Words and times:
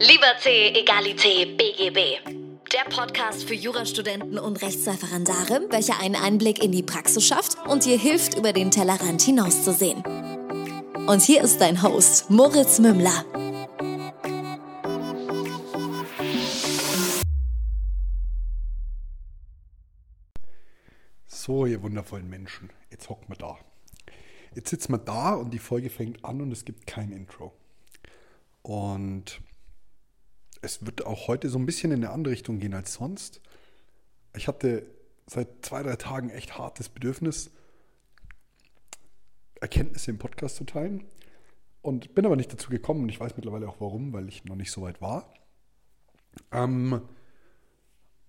Liberté, 0.00 0.72
Egalité, 0.74 1.44
BGB. 1.56 2.20
Der 2.72 2.84
Podcast 2.88 3.44
für 3.44 3.52
Jurastudenten 3.52 4.38
und 4.38 4.62
Rechtsreferendare, 4.62 5.66
welcher 5.68 6.00
einen 6.00 6.14
Einblick 6.16 6.64
in 6.64 6.72
die 6.72 6.82
Praxis 6.82 7.26
schafft 7.26 7.58
und 7.66 7.84
dir 7.84 7.98
hilft, 7.98 8.38
über 8.38 8.54
den 8.54 8.70
Tellerrand 8.70 9.20
hinauszusehen. 9.20 10.02
Und 11.06 11.22
hier 11.22 11.42
ist 11.42 11.60
dein 11.60 11.82
Host, 11.82 12.30
Moritz 12.30 12.78
Mümmler. 12.78 13.26
So, 21.26 21.66
ihr 21.66 21.82
wundervollen 21.82 22.30
Menschen, 22.30 22.70
jetzt 22.90 23.10
hockt 23.10 23.28
man 23.28 23.36
da. 23.36 23.58
Jetzt 24.54 24.70
sitzt 24.70 24.88
man 24.88 25.04
da 25.04 25.34
und 25.34 25.50
die 25.50 25.58
Folge 25.58 25.90
fängt 25.90 26.24
an 26.24 26.40
und 26.40 26.52
es 26.52 26.64
gibt 26.64 26.86
kein 26.86 27.12
Intro. 27.12 27.52
Und 28.68 29.40
es 30.60 30.84
wird 30.84 31.06
auch 31.06 31.26
heute 31.26 31.48
so 31.48 31.58
ein 31.58 31.64
bisschen 31.64 31.90
in 31.90 32.04
eine 32.04 32.12
andere 32.12 32.32
Richtung 32.32 32.58
gehen 32.58 32.74
als 32.74 32.92
sonst. 32.92 33.40
Ich 34.36 34.46
hatte 34.46 34.86
seit 35.26 35.64
zwei, 35.64 35.82
drei 35.82 35.96
Tagen 35.96 36.28
echt 36.28 36.58
hartes 36.58 36.90
Bedürfnis, 36.90 37.50
Erkenntnisse 39.58 40.10
im 40.10 40.18
Podcast 40.18 40.56
zu 40.56 40.64
teilen. 40.64 41.06
Und 41.80 42.14
bin 42.14 42.26
aber 42.26 42.36
nicht 42.36 42.52
dazu 42.52 42.68
gekommen 42.68 43.04
und 43.04 43.08
ich 43.08 43.18
weiß 43.18 43.36
mittlerweile 43.36 43.66
auch 43.66 43.80
warum, 43.80 44.12
weil 44.12 44.28
ich 44.28 44.44
noch 44.44 44.56
nicht 44.56 44.70
so 44.70 44.82
weit 44.82 45.00
war. 45.00 45.32
Ähm, 46.52 47.00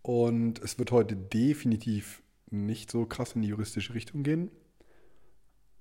und 0.03 0.59
es 0.59 0.79
wird 0.79 0.93
heute 0.93 1.17
definitiv 1.17 2.23
nicht 2.49 2.89
so 2.91 3.05
krass 3.05 3.33
in 3.33 3.41
die 3.41 3.49
juristische 3.49 3.93
Richtung 3.93 4.23
gehen. 4.23 4.51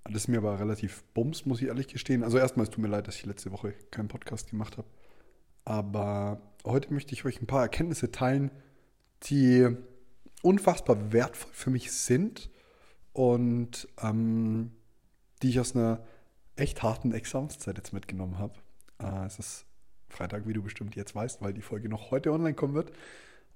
Das 0.09 0.23
ist 0.23 0.29
mir 0.29 0.39
aber 0.39 0.59
relativ 0.59 1.05
bums, 1.15 1.45
muss 1.45 1.61
ich 1.61 1.69
ehrlich 1.69 1.89
gestehen. 1.89 2.23
Also 2.23 2.39
erstmal, 2.39 2.65
es 2.65 2.71
tut 2.71 2.83
mir 2.83 2.89
leid, 2.89 3.09
dass 3.09 3.17
ich 3.17 3.27
letzte 3.27 3.53
Woche 3.53 3.73
keinen 3.91 4.09
Podcast 4.09 4.51
gemacht 4.51 4.79
habe. 4.79 4.89
Aber 5.65 6.41
heute 6.65 6.93
möchte 6.95 7.13
ich 7.13 7.25
euch 7.25 7.43
ein 7.43 7.47
paar 7.47 7.63
Erkenntnisse 7.63 8.11
teilen, 8.11 8.51
die 9.25 9.69
unfassbar 10.43 11.13
wertvoll 11.13 11.53
für 11.53 11.71
mich 11.71 11.93
sind 11.93 12.51
und 13.13 13.87
ähm, 14.01 14.73
die 15.43 15.51
ich 15.51 15.61
aus 15.61 15.77
einer 15.77 16.07
echt 16.57 16.83
harten 16.83 17.13
Examenszeit 17.13 17.77
jetzt 17.77 17.93
mitgenommen 17.93 18.39
habe. 18.39 18.55
Äh, 18.99 19.27
es 19.27 19.39
ist 19.39 19.67
Freitag, 20.09 20.47
wie 20.47 20.55
du 20.55 20.63
bestimmt 20.63 20.97
jetzt 20.97 21.15
weißt, 21.15 21.43
weil 21.43 21.53
die 21.53 21.63
Folge 21.63 21.89
noch 21.89 22.11
heute 22.11 22.33
online 22.33 22.55
kommen 22.55 22.75
wird. 22.75 22.93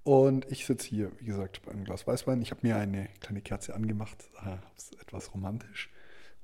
Und 0.04 0.50
ich 0.50 0.66
sitze 0.66 0.88
hier, 0.88 1.12
wie 1.18 1.26
gesagt, 1.26 1.62
bei 1.64 1.72
einem 1.72 1.84
Glas 1.84 2.06
Weißwein. 2.06 2.42
Ich 2.42 2.50
habe 2.50 2.66
mir 2.66 2.76
eine 2.76 3.08
kleine 3.20 3.40
Kerze 3.40 3.74
angemacht. 3.74 4.28
Ist 4.76 5.00
etwas 5.00 5.32
romantisch. 5.32 5.90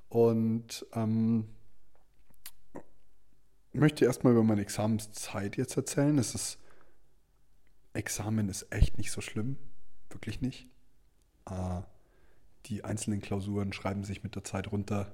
Und 0.09 0.85
ähm, 0.93 1.47
möchte 3.71 4.05
erstmal 4.05 4.33
über 4.33 4.43
meine 4.43 4.61
Examenszeit 4.61 5.57
jetzt 5.57 5.77
erzählen. 5.77 6.17
Es 6.17 6.35
ist, 6.35 6.59
Examen 7.93 8.49
ist 8.49 8.71
echt 8.71 8.97
nicht 8.97 9.11
so 9.11 9.21
schlimm. 9.21 9.57
Wirklich 10.09 10.41
nicht. 10.41 10.67
Äh, 11.45 11.81
die 12.65 12.83
einzelnen 12.83 13.21
Klausuren 13.21 13.71
schreiben 13.71 14.03
sich 14.03 14.23
mit 14.23 14.35
der 14.35 14.43
Zeit 14.43 14.71
runter. 14.71 15.13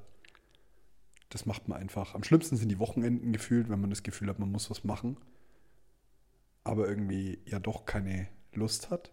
Das 1.30 1.45
macht 1.45 1.67
man 1.67 1.80
einfach. 1.80 2.15
Am 2.15 2.23
schlimmsten 2.23 2.55
sind 2.55 2.69
die 2.69 2.80
Wochenenden 2.80 3.33
gefühlt, 3.33 3.69
wenn 3.69 3.81
man 3.81 3.89
das 3.89 4.03
Gefühl 4.03 4.30
hat, 4.30 4.39
man 4.39 4.52
muss 4.52 4.69
was 4.69 4.83
machen 4.83 5.17
aber 6.65 6.89
irgendwie 6.89 7.39
ja 7.45 7.59
doch 7.59 7.85
keine 7.85 8.27
Lust 8.53 8.89
hat. 8.89 9.11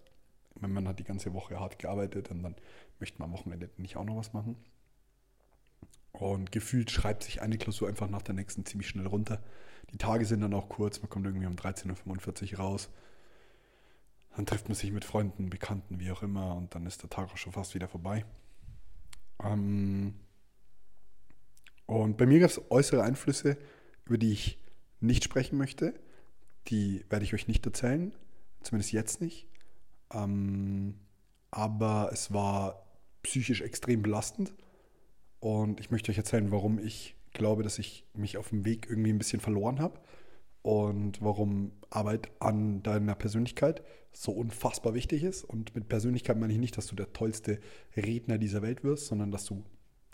Wenn 0.57 0.73
man 0.73 0.89
hat 0.89 0.99
die 0.99 1.05
ganze 1.05 1.33
Woche 1.33 1.61
hart 1.61 1.79
gearbeitet 1.79 2.31
und 2.31 2.43
dann 2.43 2.57
möchte 2.99 3.19
man 3.21 3.31
am 3.31 3.39
Wochenende 3.39 3.71
nicht 3.77 3.97
auch 3.97 4.05
noch 4.05 4.17
was 4.17 4.33
machen. 4.33 4.57
Und 6.13 6.53
gefühlt 6.53 6.91
schreibt 6.91 7.25
sich 7.25 7.43
eine 7.43 7.59
Klausur 7.59 7.89
einfach 7.89 8.09
nach 8.09 8.23
der 8.23 8.35
nächsten 8.35 8.65
ziemlich 8.65 8.89
schnell 8.89 9.07
runter. 9.07 9.43
Die 9.91 9.99
Tage 9.99 10.25
sind 10.25 10.41
dann 10.41 10.55
auch 10.55 10.69
kurz, 10.69 11.01
man 11.01 11.11
kommt 11.11 11.27
irgendwie 11.27 11.47
um 11.47 11.57
13.45 11.57 12.53
Uhr 12.53 12.59
raus. 12.59 12.91
Dann 14.37 14.47
trifft 14.47 14.69
man 14.69 14.75
sich 14.75 14.93
mit 14.93 15.05
Freunden, 15.05 15.51
Bekannten, 15.51 16.01
wie 16.01 16.11
auch 16.11 16.23
immer, 16.23 16.55
und 16.55 16.75
dann 16.75 16.87
ist 16.87 17.03
der 17.03 17.11
Tag 17.11 17.31
auch 17.31 17.37
schon 17.37 17.53
fast 17.53 17.75
wieder 17.75 17.89
vorbei. 17.89 18.25
Ähm 19.43 20.15
und 21.87 22.17
bei 22.17 22.27
mir 22.27 22.41
gab 22.41 22.51
es 22.51 22.71
äußere 22.71 23.03
Einflüsse, 23.03 23.59
über 24.07 24.17
die 24.17 24.33
ich 24.33 24.59
nicht 25.01 25.25
sprechen 25.25 25.59
möchte. 25.59 25.95
Die 26.69 27.05
werde 27.11 27.25
ich 27.25 27.35
euch 27.35 27.49
nicht 27.49 27.67
erzählen, 27.67 28.15
zumindest 28.63 28.93
jetzt 28.93 29.21
nicht. 29.21 29.49
Ähm, 30.13 30.95
aber 31.51 32.11
es 32.13 32.33
war 32.33 32.87
psychisch 33.23 33.61
extrem 33.61 34.03
belastend. 34.03 34.55
Und 35.43 35.81
ich 35.81 35.91
möchte 35.91 36.13
euch 36.13 36.19
erzählen, 36.19 36.53
warum 36.53 36.79
ich 36.79 37.17
glaube, 37.33 37.65
dass 37.65 37.81
ich 37.81 38.07
mich 38.15 38.37
auf 38.37 38.51
dem 38.51 38.65
Weg 38.65 38.87
irgendwie 38.89 39.13
ein 39.13 39.19
bisschen 39.19 39.41
verloren 39.41 39.81
habe. 39.81 39.99
Und 40.63 41.21
warum 41.21 41.73
Arbeit 41.91 42.31
an 42.39 42.85
deiner 42.85 43.17
Persönlichkeit 43.17 43.83
so 44.13 44.31
unfassbar 44.31 44.95
wichtig 44.95 45.25
ist. 45.25 45.43
Und 45.43 45.75
mit 45.75 45.89
Persönlichkeit 45.89 46.39
meine 46.39 46.53
ich 46.53 46.61
nicht, 46.61 46.77
dass 46.79 46.87
du 46.87 46.95
der 46.95 47.13
tollste 47.13 47.59
Redner 47.97 48.39
dieser 48.39 48.63
Welt 48.63 48.85
wirst, 48.85 49.07
sondern 49.07 49.33
dass 49.33 49.45
du 49.45 49.65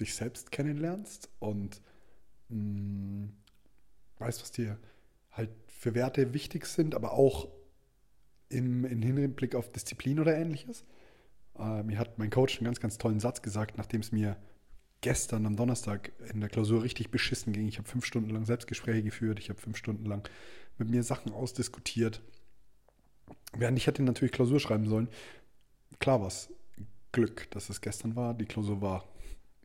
dich 0.00 0.14
selbst 0.14 0.50
kennenlernst 0.50 1.28
und 1.40 1.82
mh, 2.48 2.56
mm, 2.56 3.32
weißt, 4.16 4.40
was 4.40 4.50
dir 4.50 4.78
halt 5.30 5.50
für 5.66 5.94
Werte 5.94 6.32
wichtig 6.32 6.64
sind, 6.64 6.94
aber 6.94 7.12
auch 7.12 7.48
im, 8.48 8.86
im 8.86 9.02
Hinblick 9.02 9.54
auf 9.54 9.70
Disziplin 9.72 10.20
oder 10.20 10.34
ähnliches. 10.34 10.86
Äh, 11.58 11.82
mir 11.82 11.98
hat 11.98 12.18
mein 12.18 12.30
Coach 12.30 12.56
einen 12.56 12.64
ganz, 12.64 12.80
ganz 12.80 12.96
tollen 12.96 13.20
Satz 13.20 13.42
gesagt, 13.42 13.76
nachdem 13.76 14.00
es 14.00 14.10
mir 14.10 14.38
gestern 15.00 15.46
am 15.46 15.56
Donnerstag 15.56 16.12
in 16.32 16.40
der 16.40 16.48
Klausur 16.48 16.82
richtig 16.82 17.10
beschissen 17.10 17.52
ging. 17.52 17.68
Ich 17.68 17.78
habe 17.78 17.88
fünf 17.88 18.04
Stunden 18.04 18.30
lang 18.30 18.44
Selbstgespräche 18.44 19.02
geführt, 19.02 19.38
ich 19.38 19.48
habe 19.48 19.60
fünf 19.60 19.76
Stunden 19.76 20.04
lang 20.04 20.28
mit 20.76 20.90
mir 20.90 21.02
Sachen 21.02 21.32
ausdiskutiert. 21.32 22.20
Während 23.52 23.78
ich 23.78 23.86
hätte 23.86 24.02
natürlich 24.02 24.32
Klausur 24.32 24.60
schreiben 24.60 24.88
sollen. 24.88 25.08
Klar 26.00 26.20
war 26.20 26.28
es 26.28 26.52
Glück, 27.12 27.50
dass 27.50 27.70
es 27.70 27.80
gestern 27.80 28.16
war. 28.16 28.34
Die 28.34 28.44
Klausur 28.44 28.80
war 28.80 29.08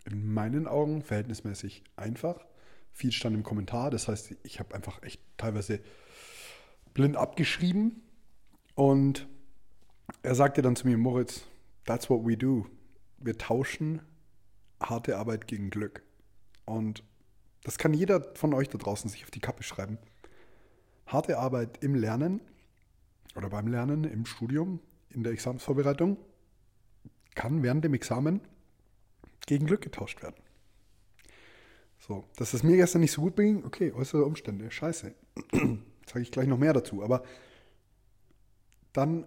in 0.05 0.33
meinen 0.33 0.67
Augen 0.67 1.01
verhältnismäßig 1.01 1.83
einfach. 1.95 2.45
Viel 2.91 3.11
stand 3.11 3.35
im 3.35 3.43
Kommentar, 3.43 3.89
das 3.89 4.07
heißt, 4.07 4.35
ich 4.43 4.59
habe 4.59 4.75
einfach 4.75 5.01
echt 5.01 5.21
teilweise 5.37 5.79
blind 6.93 7.17
abgeschrieben. 7.17 8.03
Und 8.75 9.27
er 10.21 10.35
sagte 10.35 10.61
dann 10.61 10.75
zu 10.75 10.87
mir, 10.87 10.97
Moritz, 10.97 11.45
that's 11.85 12.09
what 12.09 12.25
we 12.25 12.37
do. 12.37 12.67
Wir 13.17 13.37
tauschen 13.37 14.01
harte 14.83 15.17
Arbeit 15.17 15.47
gegen 15.47 15.69
Glück. 15.69 16.03
Und 16.65 17.03
das 17.63 17.77
kann 17.77 17.93
jeder 17.93 18.35
von 18.35 18.53
euch 18.53 18.69
da 18.69 18.77
draußen 18.77 19.09
sich 19.09 19.23
auf 19.23 19.31
die 19.31 19.39
Kappe 19.39 19.63
schreiben. 19.63 19.97
Harte 21.05 21.37
Arbeit 21.37 21.83
im 21.83 21.95
Lernen 21.95 22.41
oder 23.35 23.49
beim 23.49 23.67
Lernen, 23.67 24.03
im 24.03 24.25
Studium, 24.25 24.79
in 25.09 25.23
der 25.23 25.33
Examensvorbereitung 25.33 26.17
kann 27.35 27.63
während 27.63 27.83
dem 27.83 27.93
Examen 27.93 28.41
gegen 29.45 29.65
Glück 29.65 29.81
getauscht 29.81 30.21
werden. 30.21 30.35
So, 31.99 32.25
dass 32.35 32.53
es 32.53 32.63
mir 32.63 32.75
gestern 32.75 33.01
nicht 33.01 33.13
so 33.13 33.21
gut 33.21 33.37
ging, 33.37 33.63
okay, 33.65 33.91
äußere 33.91 34.25
Umstände, 34.25 34.69
scheiße. 34.69 35.13
Sage 36.05 36.21
ich 36.21 36.31
gleich 36.31 36.47
noch 36.47 36.57
mehr 36.57 36.73
dazu. 36.73 37.01
Aber 37.01 37.23
dann 38.91 39.25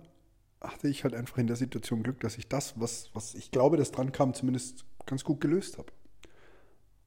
hatte 0.60 0.88
ich 0.88 1.04
halt 1.04 1.14
einfach 1.14 1.38
in 1.38 1.46
der 1.46 1.56
Situation 1.56 2.02
Glück, 2.02 2.20
dass 2.20 2.38
ich 2.38 2.48
das, 2.48 2.78
was, 2.78 3.10
was 3.14 3.34
ich 3.34 3.50
glaube, 3.50 3.76
das 3.76 3.92
dran 3.92 4.12
kam, 4.12 4.34
zumindest 4.34 4.84
ganz 5.06 5.24
gut 5.24 5.40
gelöst 5.40 5.78
habe. 5.78 5.92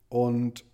Und 0.10 0.66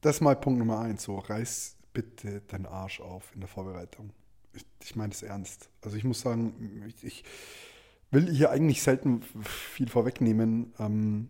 das 0.00 0.16
ist 0.16 0.20
mal 0.20 0.36
Punkt 0.36 0.58
Nummer 0.58 0.80
eins. 0.80 1.02
So, 1.02 1.18
reiß 1.18 1.76
bitte 1.92 2.42
deinen 2.42 2.66
Arsch 2.66 3.00
auf 3.00 3.34
in 3.34 3.40
der 3.40 3.48
Vorbereitung. 3.48 4.12
Ich, 4.52 4.64
ich 4.82 4.96
meine 4.96 5.12
es 5.12 5.22
ernst. 5.22 5.70
Also 5.82 5.96
ich 5.96 6.04
muss 6.04 6.20
sagen, 6.20 6.84
ich, 6.86 7.04
ich, 7.04 7.24
will 8.12 8.28
hier 8.28 8.50
eigentlich 8.50 8.82
selten 8.82 9.22
viel 9.42 9.88
vorwegnehmen. 9.88 10.74
Ähm, 10.78 11.28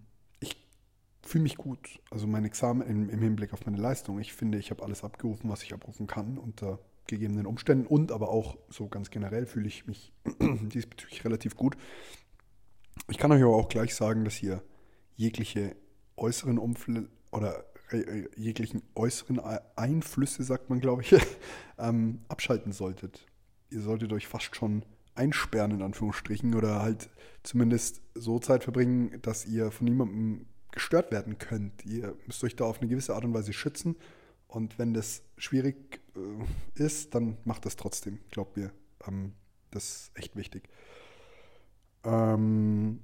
fühle 1.23 1.43
mich 1.43 1.57
gut. 1.57 2.01
Also 2.11 2.27
mein 2.27 2.45
Examen 2.45 2.83
im, 2.83 3.09
im, 3.09 3.21
Hinblick 3.21 3.53
auf 3.53 3.65
meine 3.65 3.79
Leistung. 3.79 4.19
Ich 4.19 4.33
finde, 4.33 4.59
ich 4.59 4.71
habe 4.71 4.83
alles 4.83 5.05
abgerufen, 5.05 5.49
was 5.51 5.63
ich 5.63 5.73
abrufen 5.73 6.07
kann 6.07 6.39
unter 6.39 6.79
gegebenen 7.07 7.47
Umständen 7.47 7.87
und 7.87 8.13
aber 8.13 8.29
auch 8.31 8.57
so 8.69 8.89
ganz 8.89 9.11
generell 9.11 9.47
fühle 9.47 9.67
ich 9.67 9.87
mich 9.87 10.13
diesbezüglich 10.41 11.25
relativ 11.25 11.57
gut. 11.57 11.77
Ich 13.09 13.19
kann 13.19 13.33
euch 13.33 13.43
aber 13.43 13.57
auch 13.57 13.69
gleich 13.69 13.95
sagen, 13.95 14.25
dass 14.25 14.43
ihr 14.43 14.63
jegliche 15.17 15.77
äußeren 16.17 16.59
Umfl 16.59 17.09
oder 17.33 17.65
äh, 17.91 18.29
jeglichen 18.37 18.83
äußeren 18.95 19.41
Einflüsse, 19.77 20.43
sagt 20.45 20.71
man, 20.71 20.81
glaube 20.81 21.03
ich, 21.03 21.15
ähm, 21.79 22.21
abschalten 22.29 22.73
solltet. 22.73 23.27
Ihr 23.71 23.81
solltet 23.81 24.13
euch 24.13 24.27
fast 24.27 24.55
schon 24.57 24.85
einsperren, 25.15 25.73
in 25.73 25.83
Anführungsstrichen, 25.83 26.55
oder 26.55 26.83
halt 26.83 27.11
zumindest 27.43 28.01
so 28.15 28.39
Zeit 28.39 28.65
verbringen, 28.65 29.21
dass 29.23 29.47
ihr 29.47 29.71
von 29.71 29.87
niemandem 29.87 30.47
gestört 30.73 31.11
werden 31.11 31.39
könnt. 31.39 31.85
Ihr 31.85 32.17
müsst 32.27 32.45
euch 32.45 32.57
da 32.57 32.65
auf 32.65 32.81
eine 32.81 32.89
gewisse 32.89 33.15
Art 33.15 33.25
und 33.25 33.35
Weise 33.35 33.53
schützen. 33.53 33.97
Und 34.47 34.79
wenn 34.79 34.95
das 34.95 35.23
schwierig 35.37 36.01
äh, 36.17 36.83
ist, 36.83 37.15
dann 37.15 37.39
macht 37.45 37.67
das 37.67 37.77
trotzdem, 37.77 38.19
glaubt 38.31 38.57
mir. 38.57 38.73
Ähm, 39.07 39.35
das 39.71 39.85
ist 39.85 40.11
echt 40.15 40.37
wichtig. 40.37 40.69
Ähm, 42.05 43.01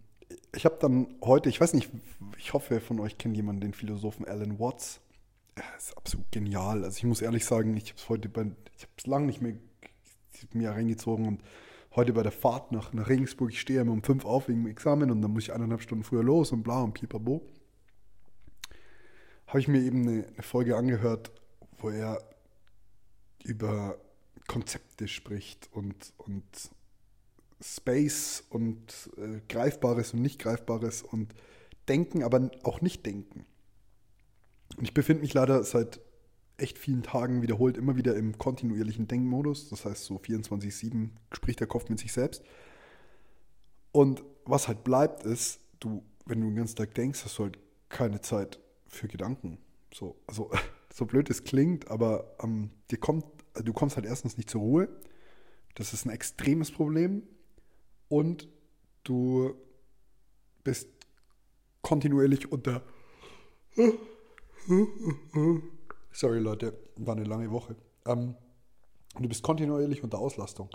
ich 0.54 0.64
habe 0.64 0.76
dann 0.80 1.16
heute, 1.22 1.48
ich 1.48 1.60
weiß 1.60 1.74
nicht, 1.74 1.90
ich 2.38 2.52
hoffe, 2.52 2.80
von 2.80 3.00
euch 3.00 3.18
kennt 3.18 3.36
jemand 3.36 3.62
den 3.62 3.74
Philosophen 3.74 4.26
Alan 4.26 4.58
Watts. 4.58 5.00
ja, 5.58 5.64
ist 5.76 5.96
absolut 5.96 6.30
genial. 6.32 6.84
Also 6.84 6.98
ich 6.98 7.04
muss 7.04 7.22
ehrlich 7.22 7.44
sagen, 7.44 7.76
ich 7.76 7.90
habe 7.90 7.98
es 7.98 8.08
heute 8.08 8.28
bei, 8.28 8.42
ich 8.76 8.82
habe 8.82 8.92
es 8.96 9.06
lange 9.06 9.26
nicht 9.26 9.42
mehr 9.42 9.54
mir 10.52 10.70
reingezogen 10.70 11.26
und 11.26 11.42
heute 11.94 12.12
bei 12.12 12.22
der 12.22 12.32
Fahrt 12.32 12.72
nach, 12.72 12.92
nach 12.92 13.08
Regensburg, 13.08 13.50
ich 13.50 13.60
stehe 13.60 13.80
immer 13.80 13.92
um 13.92 14.02
fünf 14.02 14.24
auf 14.24 14.48
wegen 14.48 14.64
dem 14.64 14.70
Examen 14.70 15.10
und 15.10 15.22
dann 15.22 15.32
muss 15.32 15.44
ich 15.44 15.52
eineinhalb 15.52 15.80
Stunden 15.80 16.04
früher 16.04 16.22
los 16.22 16.52
und 16.52 16.62
bla 16.62 16.82
und 16.82 16.92
pipapo. 16.92 17.42
Habe 19.46 19.60
ich 19.60 19.68
mir 19.68 19.80
eben 19.80 20.02
eine, 20.02 20.26
eine 20.26 20.42
Folge 20.42 20.76
angehört, 20.76 21.30
wo 21.78 21.88
er 21.90 22.22
über 23.44 23.96
Konzepte 24.46 25.08
spricht 25.08 25.68
und, 25.72 26.12
und 26.18 26.44
Space 27.60 28.44
und 28.50 29.10
äh, 29.16 29.40
Greifbares 29.48 30.12
und 30.12 30.22
nicht 30.22 30.38
Greifbares 30.38 31.02
und 31.02 31.34
Denken, 31.88 32.22
aber 32.22 32.50
auch 32.62 32.80
nicht 32.80 33.06
Denken. 33.06 33.46
Und 34.76 34.84
ich 34.84 34.94
befinde 34.94 35.22
mich 35.22 35.32
leider 35.34 35.62
seit 35.62 36.00
echt 36.58 36.78
vielen 36.78 37.02
Tagen 37.02 37.42
wiederholt 37.42 37.76
immer 37.76 37.96
wieder 37.96 38.16
im 38.16 38.38
kontinuierlichen 38.38 39.08
Denkmodus. 39.08 39.68
Das 39.68 39.84
heißt, 39.84 40.04
so 40.04 40.16
24-7 40.16 41.10
spricht 41.32 41.60
der 41.60 41.66
Kopf 41.66 41.88
mit 41.88 41.98
sich 41.98 42.12
selbst. 42.12 42.42
Und 43.92 44.22
was 44.44 44.68
halt 44.68 44.84
bleibt, 44.84 45.24
ist, 45.24 45.60
du, 45.80 46.02
wenn 46.24 46.40
du 46.40 46.46
den 46.48 46.56
ganzen 46.56 46.76
Tag 46.76 46.94
denkst, 46.94 47.24
hast 47.24 47.38
du 47.38 47.44
halt 47.44 47.58
keine 47.88 48.20
Zeit 48.20 48.60
für 48.86 49.08
Gedanken. 49.08 49.58
So, 49.92 50.16
also, 50.26 50.50
so 50.92 51.06
blöd 51.06 51.30
es 51.30 51.44
klingt, 51.44 51.90
aber 51.90 52.36
ähm, 52.42 52.70
dir 52.90 52.98
kommt, 52.98 53.24
du 53.62 53.72
kommst 53.72 53.96
halt 53.96 54.06
erstens 54.06 54.36
nicht 54.36 54.50
zur 54.50 54.60
Ruhe. 54.60 54.88
Das 55.74 55.92
ist 55.92 56.06
ein 56.06 56.10
extremes 56.10 56.70
Problem. 56.70 57.22
Und 58.08 58.48
du 59.04 59.54
bist 60.64 60.88
kontinuierlich 61.82 62.50
unter 62.50 62.82
Sorry 66.12 66.38
Leute, 66.38 66.76
war 66.96 67.14
eine 67.14 67.24
lange 67.24 67.50
Woche. 67.50 67.76
Ähm, 68.06 68.34
du 69.18 69.28
bist 69.28 69.42
kontinuierlich 69.42 70.02
unter 70.02 70.18
Auslastung. 70.18 70.70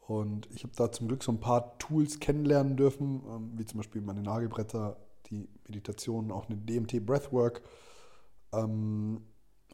Und 0.00 0.48
ich 0.50 0.64
habe 0.64 0.72
da 0.74 0.90
zum 0.90 1.08
Glück 1.08 1.22
so 1.22 1.30
ein 1.30 1.40
paar 1.40 1.78
Tools 1.78 2.18
kennenlernen 2.18 2.76
dürfen, 2.76 3.22
ähm, 3.28 3.52
wie 3.56 3.66
zum 3.66 3.78
Beispiel 3.78 4.00
meine 4.00 4.22
Nagelbretter, 4.22 4.96
die 5.26 5.46
Meditation, 5.66 6.32
auch 6.32 6.48
eine 6.48 6.56
DMT 6.56 7.04
Breathwork, 7.04 7.62
ähm, 8.52 9.20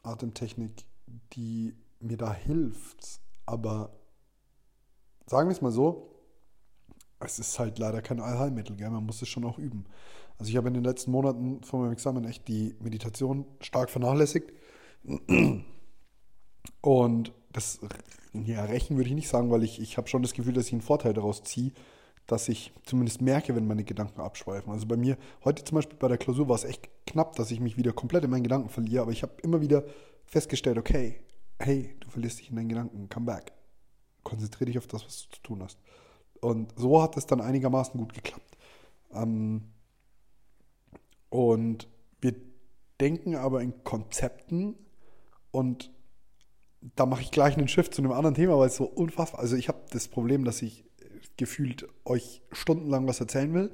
Atemtechnik, 0.03 0.85
die 1.33 1.73
mir 2.01 2.17
da 2.17 2.33
hilft. 2.33 3.21
Aber 3.45 3.95
sagen 5.25 5.47
wir 5.47 5.53
es 5.53 5.61
mal 5.61 5.71
so, 5.71 6.14
es 7.25 7.39
ist 7.39 7.59
halt 7.59 7.79
leider 7.79 8.01
kein 8.01 8.19
Allheilmittel, 8.19 8.75
gell? 8.75 8.89
man 8.89 9.05
muss 9.05 9.21
es 9.21 9.29
schon 9.29 9.45
auch 9.45 9.57
üben. 9.57 9.85
Also 10.37 10.49
ich 10.49 10.57
habe 10.57 10.67
in 10.67 10.73
den 10.73 10.83
letzten 10.83 11.11
Monaten 11.11 11.63
vor 11.63 11.79
meinem 11.81 11.93
Examen 11.93 12.25
echt 12.25 12.47
die 12.47 12.75
Meditation 12.79 13.45
stark 13.61 13.89
vernachlässigt. 13.89 14.51
Und 16.81 17.33
das 17.51 17.79
ja, 18.33 18.65
rächen 18.65 18.97
würde 18.97 19.09
ich 19.09 19.15
nicht 19.15 19.29
sagen, 19.29 19.49
weil 19.49 19.63
ich, 19.63 19.79
ich 19.79 19.97
habe 19.97 20.07
schon 20.07 20.21
das 20.21 20.33
Gefühl, 20.33 20.53
dass 20.53 20.67
ich 20.67 20.73
einen 20.73 20.81
Vorteil 20.81 21.13
daraus 21.13 21.43
ziehe, 21.43 21.71
dass 22.27 22.49
ich 22.49 22.73
zumindest 22.83 23.21
merke, 23.21 23.55
wenn 23.55 23.67
meine 23.67 23.83
Gedanken 23.83 24.19
abschweifen. 24.19 24.71
Also 24.71 24.87
bei 24.87 24.97
mir, 24.97 25.17
heute 25.43 25.63
zum 25.63 25.75
Beispiel 25.75 25.97
bei 25.97 26.07
der 26.07 26.17
Klausur 26.17 26.49
war 26.49 26.55
es 26.55 26.63
echt 26.63 26.89
knapp, 27.05 27.35
dass 27.35 27.51
ich 27.51 27.59
mich 27.59 27.77
wieder 27.77 27.93
komplett 27.93 28.23
in 28.23 28.31
meinen 28.31 28.43
Gedanken 28.43 28.69
verliere, 28.69 29.03
aber 29.03 29.11
ich 29.11 29.23
habe 29.23 29.33
immer 29.43 29.61
wieder 29.61 29.85
festgestellt, 30.25 30.77
okay, 30.77 31.19
hey, 31.59 31.95
du 31.99 32.09
verlierst 32.09 32.39
dich 32.39 32.49
in 32.49 32.55
deinen 32.55 32.69
Gedanken, 32.69 33.09
come 33.09 33.27
back. 33.27 33.53
Konzentriere 34.23 34.65
dich 34.65 34.77
auf 34.79 34.87
das, 34.87 35.05
was 35.05 35.23
du 35.23 35.35
zu 35.35 35.41
tun 35.43 35.63
hast. 35.63 35.79
Und 36.41 36.73
so 36.77 37.01
hat 37.01 37.17
es 37.17 37.25
dann 37.25 37.41
einigermaßen 37.41 37.99
gut 37.99 38.13
geklappt. 38.13 38.57
Ähm, 39.13 39.63
und 41.29 41.87
wir 42.21 42.35
denken 42.99 43.35
aber 43.35 43.61
in 43.61 43.83
Konzepten 43.83 44.75
und 45.51 45.91
da 46.95 47.05
mache 47.05 47.21
ich 47.21 47.31
gleich 47.31 47.57
einen 47.57 47.67
Shift 47.67 47.93
zu 47.93 48.01
einem 48.01 48.11
anderen 48.11 48.35
Thema, 48.35 48.57
weil 48.57 48.67
es 48.67 48.75
so 48.75 48.85
unfassbar. 48.85 49.41
Also 49.41 49.55
ich 49.55 49.67
habe 49.67 49.79
das 49.89 50.07
Problem, 50.07 50.45
dass 50.45 50.61
ich 50.61 50.85
gefühlt 51.37 51.87
euch 52.05 52.41
stundenlang 52.51 53.07
was 53.07 53.19
erzählen 53.19 53.53
will. 53.53 53.71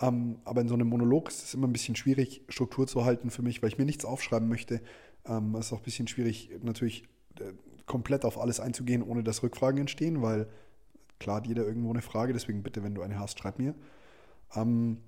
Ähm, 0.00 0.40
aber 0.44 0.60
in 0.60 0.68
so 0.68 0.74
einem 0.74 0.88
Monolog 0.88 1.28
ist 1.28 1.44
es 1.44 1.54
immer 1.54 1.66
ein 1.66 1.72
bisschen 1.72 1.96
schwierig, 1.96 2.42
Struktur 2.48 2.86
zu 2.86 3.04
halten 3.04 3.30
für 3.30 3.42
mich, 3.42 3.62
weil 3.62 3.70
ich 3.70 3.78
mir 3.78 3.84
nichts 3.84 4.04
aufschreiben 4.04 4.48
möchte. 4.48 4.80
Ähm, 5.26 5.54
es 5.54 5.66
ist 5.66 5.72
auch 5.72 5.78
ein 5.78 5.84
bisschen 5.84 6.08
schwierig, 6.08 6.50
natürlich 6.62 7.04
äh, 7.40 7.52
komplett 7.86 8.24
auf 8.24 8.38
alles 8.38 8.60
einzugehen, 8.60 9.02
ohne 9.02 9.22
dass 9.22 9.42
Rückfragen 9.42 9.80
entstehen, 9.80 10.22
weil 10.22 10.48
klar 11.18 11.36
hat 11.36 11.46
jeder 11.46 11.64
irgendwo 11.64 11.90
eine 11.90 12.02
Frage, 12.02 12.32
deswegen 12.32 12.62
bitte, 12.62 12.82
wenn 12.82 12.94
du 12.94 13.02
eine 13.02 13.18
hast, 13.18 13.38
schreib 13.38 13.58
mir. 13.58 13.74
Ähm, 14.54 14.98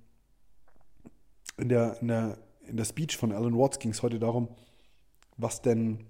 in 1.56 1.68
der, 1.68 2.00
in 2.00 2.08
der, 2.08 2.38
in 2.66 2.76
der 2.76 2.84
Speech 2.84 3.16
von 3.16 3.32
Alan 3.32 3.56
Watts 3.56 3.78
ging 3.78 3.90
es 3.90 4.02
heute 4.02 4.18
darum, 4.18 4.48
was 5.36 5.62
denn, 5.62 6.06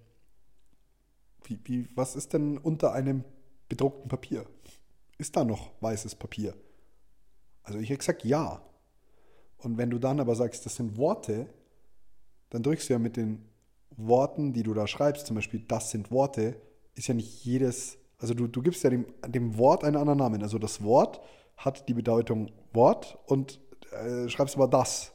wie, 1.45 1.59
wie, 1.65 1.89
was 1.95 2.17
ist 2.17 2.33
denn 2.33 2.59
unter 2.59 2.93
einem 2.93 3.25
bedruckten 3.69 4.09
Papier? 4.09 4.47
Ist 5.19 5.37
da 5.37 5.45
noch 5.45 5.71
weißes 5.81 6.15
Papier? 6.15 6.55
Also 7.62 7.79
ich 7.79 7.91
habe 7.91 7.99
gesagt 7.99 8.25
ja. 8.25 8.62
Und 9.59 9.77
wenn 9.77 9.91
du 9.91 9.99
dann 9.99 10.21
aber 10.21 10.35
sagst, 10.35 10.65
das 10.65 10.77
sind 10.77 10.97
Worte, 10.97 11.49
dann 12.50 12.62
drückst 12.62 12.89
du 12.89 12.95
ja 12.95 12.99
mit 12.99 13.17
den 13.17 13.45
Worten, 13.97 14.53
die 14.53 14.62
du 14.62 14.75
da 14.75 14.87
schreibst, 14.87 15.27
zum 15.27 15.37
Beispiel 15.37 15.61
das 15.61 15.91
sind 15.91 16.11
Worte, 16.11 16.61
ist 16.95 17.09
ja 17.09 17.15
nicht 17.15 17.45
jedes, 17.45 17.99
also 18.19 18.35
du, 18.35 18.49
du 18.49 18.62
gibst 18.62 18.82
ja 18.82 18.91
dem, 18.91 19.06
dem 19.26 19.56
Wort 19.59 19.85
einen 19.85 19.97
anderen 19.97 20.19
Namen. 20.19 20.43
Also 20.43 20.59
das 20.59 20.82
Wort 20.82 21.20
hat 21.56 21.88
die 21.88 21.94
Bedeutung 21.94 22.50
Wort 22.73 23.19
und 23.26 23.61
äh, 23.93 24.29
schreibst 24.29 24.56
aber 24.56 24.69
das. 24.69 25.12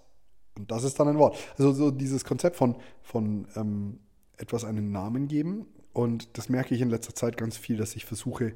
Und 0.58 0.72
das 0.72 0.84
ist 0.84 1.00
dann 1.00 1.08
ein 1.08 1.18
Wort. 1.18 1.38
Also 1.58 1.74
so 1.74 1.92
dieses 1.92 2.24
Konzept 2.24 2.56
von, 2.56 2.76
von 3.02 3.48
ähm, 3.56 4.00
etwas 4.38 4.64
einen 4.64 4.92
Namen 4.92 5.28
geben. 5.28 5.66
Und 5.92 6.38
das 6.38 6.50
merke 6.50 6.74
ich 6.76 6.82
in 6.82 6.90
letzter 6.90 7.14
Zeit 7.14 7.38
ganz 7.38 7.58
viel, 7.58 7.78
dass 7.78 7.96
ich 7.96 8.06
versuche, 8.06 8.54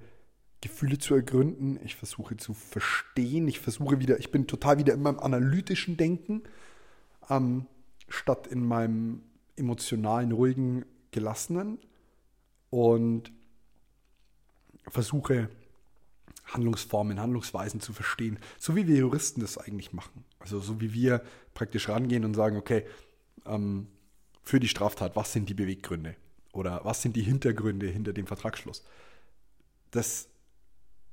Gefühle 0.62 0.98
zu 0.98 1.14
ergründen. 1.14 1.80
Ich 1.84 1.96
versuche 1.96 2.38
zu 2.38 2.54
verstehen. 2.54 3.48
Ich 3.48 3.60
versuche 3.60 4.00
wieder, 4.00 4.20
ich 4.20 4.32
bin 4.32 4.48
total 4.48 4.80
wieder 4.80 4.94
in 4.94 5.02
meinem 5.02 5.20
analytischen 5.20 5.98
Denken, 5.98 6.44
ähm, 7.30 7.68
statt 8.08 8.48
in 8.48 8.66
meinem 8.66 9.24
emotionalen, 9.56 10.32
ruhigen, 10.32 10.86
gelassenen. 11.12 11.80
Und 12.70 13.32
versuche 14.90 15.50
Handlungsformen, 16.46 17.20
Handlungsweisen 17.20 17.82
zu 17.82 17.94
verstehen, 17.94 18.40
so 18.58 18.76
wie 18.76 18.88
wir 18.88 18.98
Juristen 18.98 19.42
das 19.42 19.58
eigentlich 19.58 19.94
machen. 19.94 20.24
Also 20.40 20.60
so 20.60 20.80
wie 20.80 20.94
wir 20.94 21.22
praktisch 21.54 21.90
rangehen 21.90 22.24
und 22.24 22.36
sagen, 22.36 22.58
okay, 22.58 22.86
ähm, 23.46 23.88
für 24.44 24.60
die 24.60 24.68
Straftat, 24.68 25.16
was 25.16 25.34
sind 25.34 25.50
die 25.50 25.54
Beweggründe? 25.54 26.16
Oder 26.54 26.82
was 26.84 27.02
sind 27.02 27.16
die 27.16 27.22
Hintergründe 27.22 27.88
hinter 27.88 28.14
dem 28.14 28.28
Vertragsschluss? 28.28 28.84
Das 29.92 30.30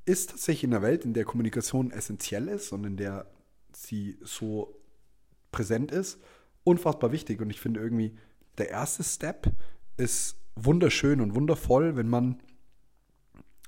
ist 0.07 0.31
tatsächlich 0.31 0.65
in 0.65 0.75
einer 0.75 0.83
Welt, 0.83 1.05
in 1.05 1.15
der 1.15 1.25
Kommunikation 1.25 1.91
essentiell 1.91 2.49
ist 2.49 2.73
und 2.73 2.85
in 2.85 2.97
der 2.97 3.27
sie 3.73 4.19
so 4.23 4.81
präsent 5.51 5.91
ist, 5.91 6.21
unfassbar 6.63 7.11
wichtig. 7.13 7.41
Und 7.41 7.51
ich 7.51 7.61
finde 7.61 7.81
irgendwie, 7.81 8.17
der 8.59 8.71
erste 8.71 9.03
Step 9.03 9.53
ist 9.97 10.37
wunderschön 10.55 11.21
und 11.21 11.35
wundervoll, 11.35 11.97
wenn 11.97 12.09
man 12.09 12.41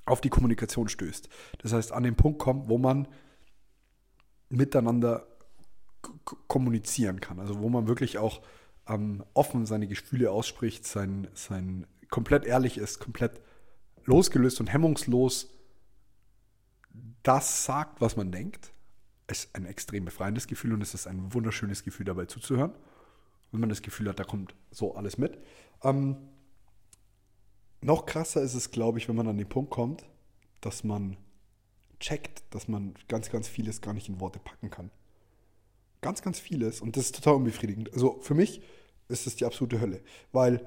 auf 0.07 0.21
die 0.21 0.29
Kommunikation 0.29 0.89
stößt. 0.89 1.29
Das 1.59 1.73
heißt, 1.73 1.91
an 1.91 2.03
den 2.03 2.15
Punkt 2.15 2.39
kommt, 2.39 2.69
wo 2.69 2.77
man 2.77 3.07
miteinander 4.49 5.27
kommunizieren 6.47 7.19
kann. 7.19 7.39
Also 7.39 7.59
wo 7.59 7.69
man 7.69 7.87
wirklich 7.87 8.17
auch 8.17 8.41
ähm, 8.87 9.23
offen 9.33 9.65
seine 9.65 9.87
Gefühle 9.87 10.31
ausspricht, 10.31 10.85
sein, 10.85 11.27
sein 11.33 11.85
komplett 12.09 12.45
ehrlich 12.45 12.77
ist, 12.77 12.99
komplett 12.99 13.41
losgelöst 14.05 14.59
und 14.59 14.71
hemmungslos 14.71 15.49
das 17.23 17.65
sagt, 17.65 17.99
was 17.99 18.15
man 18.15 18.31
denkt. 18.31 18.71
Ist 19.27 19.53
ein 19.53 19.65
extrem 19.65 20.05
befreiendes 20.05 20.47
Gefühl 20.47 20.71
und 20.73 20.81
es 20.81 20.93
ist 20.93 21.07
ein 21.07 21.33
wunderschönes 21.33 21.83
Gefühl, 21.83 22.05
dabei 22.05 22.25
zuzuhören. 22.25 22.71
Wenn 23.51 23.59
man 23.59 23.69
das 23.69 23.81
Gefühl 23.81 24.07
hat, 24.07 24.19
da 24.19 24.23
kommt 24.23 24.55
so 24.71 24.95
alles 24.95 25.17
mit. 25.17 25.37
Ähm, 25.83 26.15
noch 27.81 28.05
krasser 28.05 28.41
ist 28.41 28.53
es, 28.53 28.71
glaube 28.71 28.97
ich, 28.97 29.07
wenn 29.07 29.15
man 29.15 29.27
an 29.27 29.37
den 29.37 29.49
Punkt 29.49 29.71
kommt, 29.71 30.05
dass 30.61 30.83
man 30.83 31.17
checkt, 31.99 32.43
dass 32.51 32.67
man 32.67 32.93
ganz, 33.07 33.29
ganz 33.29 33.47
vieles 33.47 33.81
gar 33.81 33.93
nicht 33.93 34.09
in 34.09 34.19
Worte 34.19 34.39
packen 34.39 34.69
kann. 34.69 34.91
Ganz, 36.01 36.21
ganz 36.21 36.39
vieles. 36.39 36.81
Und 36.81 36.95
das 36.95 37.05
ist 37.05 37.15
total 37.15 37.35
unbefriedigend. 37.35 37.91
Also 37.93 38.19
für 38.21 38.35
mich 38.35 38.61
ist 39.07 39.27
es 39.27 39.35
die 39.35 39.45
absolute 39.45 39.79
Hölle, 39.79 40.01
weil 40.31 40.65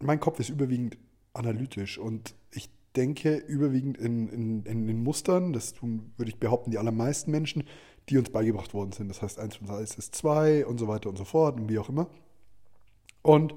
mein 0.00 0.20
Kopf 0.20 0.40
ist 0.40 0.50
überwiegend 0.50 0.96
analytisch 1.32 1.98
und 1.98 2.34
ich 2.50 2.70
denke 2.96 3.36
überwiegend 3.36 3.96
in, 3.98 4.28
in, 4.28 4.62
in, 4.64 4.88
in 4.88 5.02
Mustern. 5.02 5.52
Das 5.52 5.74
tun, 5.74 6.12
würde 6.16 6.30
ich 6.30 6.38
behaupten, 6.38 6.70
die 6.70 6.78
allermeisten 6.78 7.30
Menschen, 7.30 7.64
die 8.08 8.18
uns 8.18 8.30
beigebracht 8.30 8.74
worden 8.74 8.92
sind. 8.92 9.08
Das 9.08 9.22
heißt, 9.22 9.38
1 9.38 9.58
plus 9.58 9.70
1 9.70 9.94
ist 9.96 10.14
2 10.14 10.66
und 10.66 10.78
so 10.78 10.88
weiter 10.88 11.08
und 11.08 11.16
so 11.16 11.24
fort 11.24 11.58
und 11.58 11.68
wie 11.68 11.78
auch 11.78 11.88
immer. 11.88 12.08
Und 13.22 13.54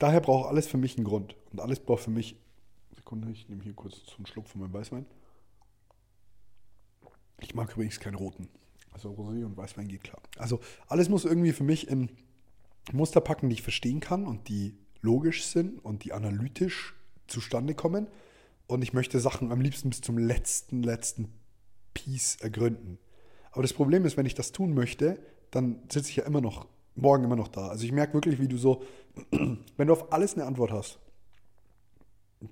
daher 0.00 0.20
braucht 0.20 0.48
alles 0.48 0.66
für 0.66 0.78
mich 0.78 0.96
einen 0.96 1.06
Grund. 1.06 1.36
Und 1.52 1.60
alles 1.60 1.78
braucht 1.78 2.02
für 2.02 2.10
mich. 2.10 2.36
Sekunde, 2.96 3.30
ich 3.30 3.48
nehme 3.48 3.62
hier 3.62 3.74
kurz 3.74 4.00
so 4.04 4.16
einen 4.16 4.26
Schluck 4.26 4.48
von 4.48 4.60
meinem 4.60 4.72
Weißwein. 4.72 5.06
Ich 7.38 7.54
mag 7.54 7.72
übrigens 7.72 8.00
keinen 8.00 8.16
roten. 8.16 8.48
Also 8.90 9.10
Rosé 9.10 9.44
und 9.44 9.56
Weißwein 9.56 9.86
geht 9.86 10.02
klar. 10.02 10.20
Also 10.36 10.60
alles 10.88 11.08
muss 11.08 11.24
irgendwie 11.24 11.52
für 11.52 11.64
mich 11.64 11.88
in, 11.88 12.10
Muster 12.92 13.20
packen, 13.20 13.48
die 13.48 13.54
ich 13.54 13.62
verstehen 13.62 14.00
kann 14.00 14.26
und 14.26 14.48
die 14.48 14.76
logisch 15.00 15.44
sind 15.44 15.84
und 15.84 16.04
die 16.04 16.12
analytisch 16.12 16.94
zustande 17.26 17.74
kommen. 17.74 18.08
Und 18.66 18.82
ich 18.82 18.92
möchte 18.92 19.20
Sachen 19.20 19.52
am 19.52 19.60
liebsten 19.60 19.90
bis 19.90 20.00
zum 20.00 20.18
letzten, 20.18 20.82
letzten 20.82 21.32
Piece 21.94 22.36
ergründen. 22.36 22.98
Aber 23.52 23.62
das 23.62 23.72
Problem 23.72 24.04
ist, 24.04 24.16
wenn 24.16 24.26
ich 24.26 24.34
das 24.34 24.52
tun 24.52 24.74
möchte, 24.74 25.20
dann 25.50 25.82
sitze 25.90 26.10
ich 26.10 26.16
ja 26.16 26.24
immer 26.24 26.40
noch, 26.40 26.66
morgen 27.00 27.24
immer 27.24 27.36
noch 27.36 27.48
da. 27.48 27.68
Also 27.68 27.84
ich 27.84 27.92
merke 27.92 28.14
wirklich, 28.14 28.40
wie 28.40 28.48
du 28.48 28.56
so, 28.56 28.82
wenn 29.30 29.86
du 29.86 29.92
auf 29.92 30.12
alles 30.12 30.34
eine 30.34 30.44
Antwort 30.44 30.72
hast, 30.72 30.98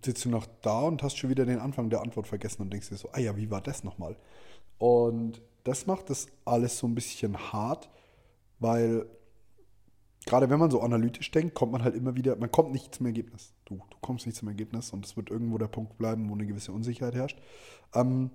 sitzt 0.05 0.25
du 0.25 0.29
noch 0.29 0.47
da 0.63 0.81
und 0.81 1.03
hast 1.03 1.17
schon 1.17 1.31
wieder 1.31 1.47
den 1.47 1.59
Anfang 1.59 1.91
der 1.91 2.03
Antwort 2.03 2.27
vergessen 2.27 2.63
und 2.63 2.73
denkst 2.73 2.89
dir 2.91 2.97
so, 2.97 3.09
ah 3.13 3.21
ja, 3.21 3.37
wie 3.37 3.51
war 3.51 3.61
das 3.61 3.85
nochmal? 3.85 4.17
Und 4.79 5.41
das 5.65 5.87
macht 5.87 6.11
das 6.11 6.29
alles 6.45 6.79
so 6.79 6.87
ein 6.87 6.95
bisschen 6.95 7.37
hart, 7.53 7.89
weil 8.59 9.07
gerade 10.27 10.51
wenn 10.51 10.59
man 10.59 10.71
so 10.71 10.81
analytisch 10.83 11.31
denkt, 11.31 11.55
kommt 11.55 11.73
man 11.73 11.83
halt 11.83 11.95
immer 11.95 12.15
wieder, 12.15 12.37
man 12.37 12.53
kommt 12.53 12.73
nicht 12.73 12.95
zum 12.95 13.07
Ergebnis. 13.07 13.55
Du, 13.65 13.77
du 13.77 13.97
kommst 14.01 14.27
nicht 14.27 14.37
zum 14.37 14.49
Ergebnis 14.49 14.93
und 14.93 15.05
es 15.07 15.17
wird 15.17 15.31
irgendwo 15.31 15.59
der 15.59 15.69
Punkt 15.69 15.97
bleiben, 15.97 16.29
wo 16.29 16.35
eine 16.35 16.47
gewisse 16.47 16.73
Unsicherheit 16.73 17.15
herrscht. 17.15 17.39
Ähm, 17.95 18.31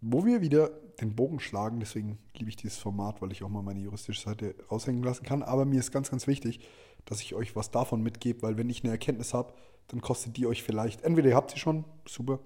wo 0.00 0.24
wir 0.24 0.40
wieder 0.40 0.70
den 1.00 1.14
Bogen 1.14 1.40
schlagen, 1.40 1.80
deswegen 1.80 2.18
liebe 2.36 2.50
ich 2.50 2.56
dieses 2.56 2.78
Format, 2.78 3.22
weil 3.22 3.32
ich 3.32 3.42
auch 3.42 3.48
mal 3.48 3.62
meine 3.62 3.80
juristische 3.80 4.20
Seite 4.20 4.54
raushängen 4.70 5.02
lassen 5.02 5.24
kann. 5.24 5.42
Aber 5.42 5.64
mir 5.64 5.80
ist 5.80 5.92
ganz, 5.92 6.10
ganz 6.10 6.26
wichtig, 6.26 6.60
dass 7.04 7.20
ich 7.20 7.34
euch 7.34 7.56
was 7.56 7.70
davon 7.70 8.02
mitgebe, 8.02 8.42
weil 8.42 8.56
wenn 8.56 8.68
ich 8.68 8.84
eine 8.84 8.92
Erkenntnis 8.92 9.34
habe, 9.34 9.54
dann 9.88 10.00
kostet 10.00 10.36
die 10.36 10.46
euch 10.46 10.62
vielleicht, 10.62 11.02
entweder 11.02 11.28
ihr 11.28 11.36
habt 11.36 11.50
sie 11.50 11.58
schon, 11.58 11.84
super, 12.06 12.40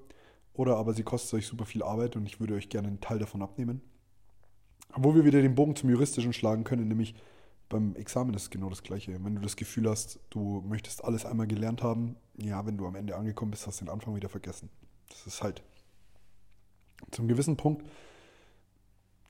oder 0.54 0.76
aber 0.76 0.94
sie 0.94 1.02
kostet 1.02 1.34
euch 1.34 1.46
super 1.46 1.66
viel 1.66 1.82
Arbeit 1.82 2.16
und 2.16 2.26
ich 2.26 2.40
würde 2.40 2.54
euch 2.54 2.68
gerne 2.68 2.88
einen 2.88 3.00
Teil 3.00 3.18
davon 3.18 3.42
abnehmen. 3.42 3.82
Wo 4.96 5.14
wir 5.14 5.24
wieder 5.24 5.42
den 5.42 5.56
Bogen 5.56 5.74
zum 5.74 5.90
Juristischen 5.90 6.32
schlagen 6.32 6.64
können, 6.64 6.86
nämlich 6.86 7.14
beim 7.68 7.96
Examen 7.96 8.34
ist 8.34 8.50
genau 8.50 8.70
das 8.70 8.82
Gleiche. 8.82 9.12
Wenn 9.24 9.34
du 9.34 9.40
das 9.40 9.56
Gefühl 9.56 9.90
hast, 9.90 10.20
du 10.30 10.62
möchtest 10.66 11.04
alles 11.04 11.26
einmal 11.26 11.48
gelernt 11.48 11.82
haben, 11.82 12.16
ja, 12.36 12.64
wenn 12.66 12.76
du 12.76 12.86
am 12.86 12.94
Ende 12.94 13.16
angekommen 13.16 13.50
bist, 13.50 13.66
hast 13.66 13.80
du 13.80 13.86
den 13.86 13.92
Anfang 13.92 14.14
wieder 14.14 14.28
vergessen. 14.28 14.70
Das 15.08 15.26
ist 15.26 15.42
halt 15.42 15.62
zum 17.10 17.26
gewissen 17.26 17.56
Punkt 17.56 17.84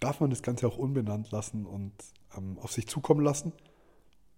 darf 0.04 0.20
man 0.20 0.28
das 0.28 0.42
Ganze 0.42 0.68
auch 0.68 0.76
unbenannt 0.76 1.30
lassen 1.30 1.64
und 1.64 1.92
ähm, 2.36 2.58
auf 2.60 2.72
sich 2.72 2.86
zukommen 2.86 3.24
lassen. 3.24 3.52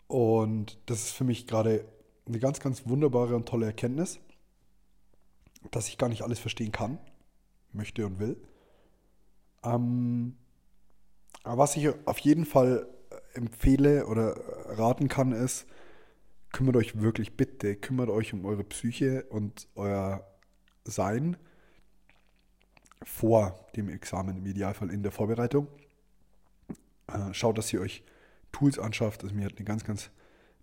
Und 0.07 0.79
das 0.87 1.07
ist 1.07 1.11
für 1.11 1.25
mich 1.25 1.49
gerade 1.49 1.85
eine 2.25 2.39
ganz, 2.39 2.61
ganz 2.61 2.87
wunderbare 2.87 3.35
und 3.35 3.49
tolle 3.49 3.67
Erkenntnis, 3.67 4.21
dass 5.73 5.89
ich 5.89 5.99
gar 5.99 6.09
nicht 6.09 6.23
alles 6.23 6.39
verstehen 6.39 6.71
kann, 6.71 6.99
möchte 7.73 8.07
und 8.07 8.21
will. 8.21 8.37
Ähm, 9.65 10.37
aber 11.43 11.63
was 11.63 11.77
ich 11.77 11.89
auf 12.07 12.19
jeden 12.19 12.45
Fall 12.45 12.89
empfehle 13.35 14.07
oder 14.07 14.37
raten 14.79 15.09
kann, 15.09 15.33
ist, 15.33 15.67
kümmert 16.53 16.77
euch 16.77 17.01
wirklich 17.01 17.37
bitte, 17.37 17.75
kümmert 17.75 18.09
euch 18.09 18.33
um 18.33 18.45
eure 18.45 18.63
Psyche 18.63 19.25
und 19.31 19.67
euer 19.75 20.25
Sein 20.85 21.37
vor 23.03 23.67
dem 23.77 23.89
Examen, 23.89 24.39
im 24.39 24.47
Idealfall 24.47 24.91
in 24.91 25.03
der 25.03 25.13
Vorbereitung. 25.13 25.69
Äh, 27.09 27.33
schaut, 27.33 27.59
dass 27.59 27.73
ihr 27.73 27.81
euch 27.81 28.03
Tools 28.53 28.79
anschafft. 28.79 29.23
Also 29.23 29.35
mir 29.35 29.47
hat 29.47 29.57
eine 29.57 29.65
ganz, 29.65 29.85
ganz 29.85 30.11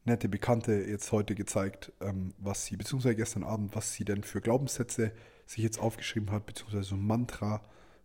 nette 0.06 0.28
Bekannte 0.28 0.74
jetzt 0.74 1.12
heute 1.12 1.36
gezeigt, 1.36 1.92
ähm, 2.02 2.34
was 2.38 2.66
sie, 2.66 2.76
beziehungsweise 2.76 3.16
gestern 3.16 3.44
Abend, 3.44 3.76
was 3.76 3.94
sie 3.94 4.06
denn 4.06 4.24
für 4.24 4.42
Glaubenssätze 4.42 5.12
sich 5.46 5.64
jetzt 5.64 5.80
aufgeschrieben 5.80 6.32
hat, 6.32 6.46
beziehungsweise 6.46 6.84
so 6.84 6.96
Mantra, 6.96 7.62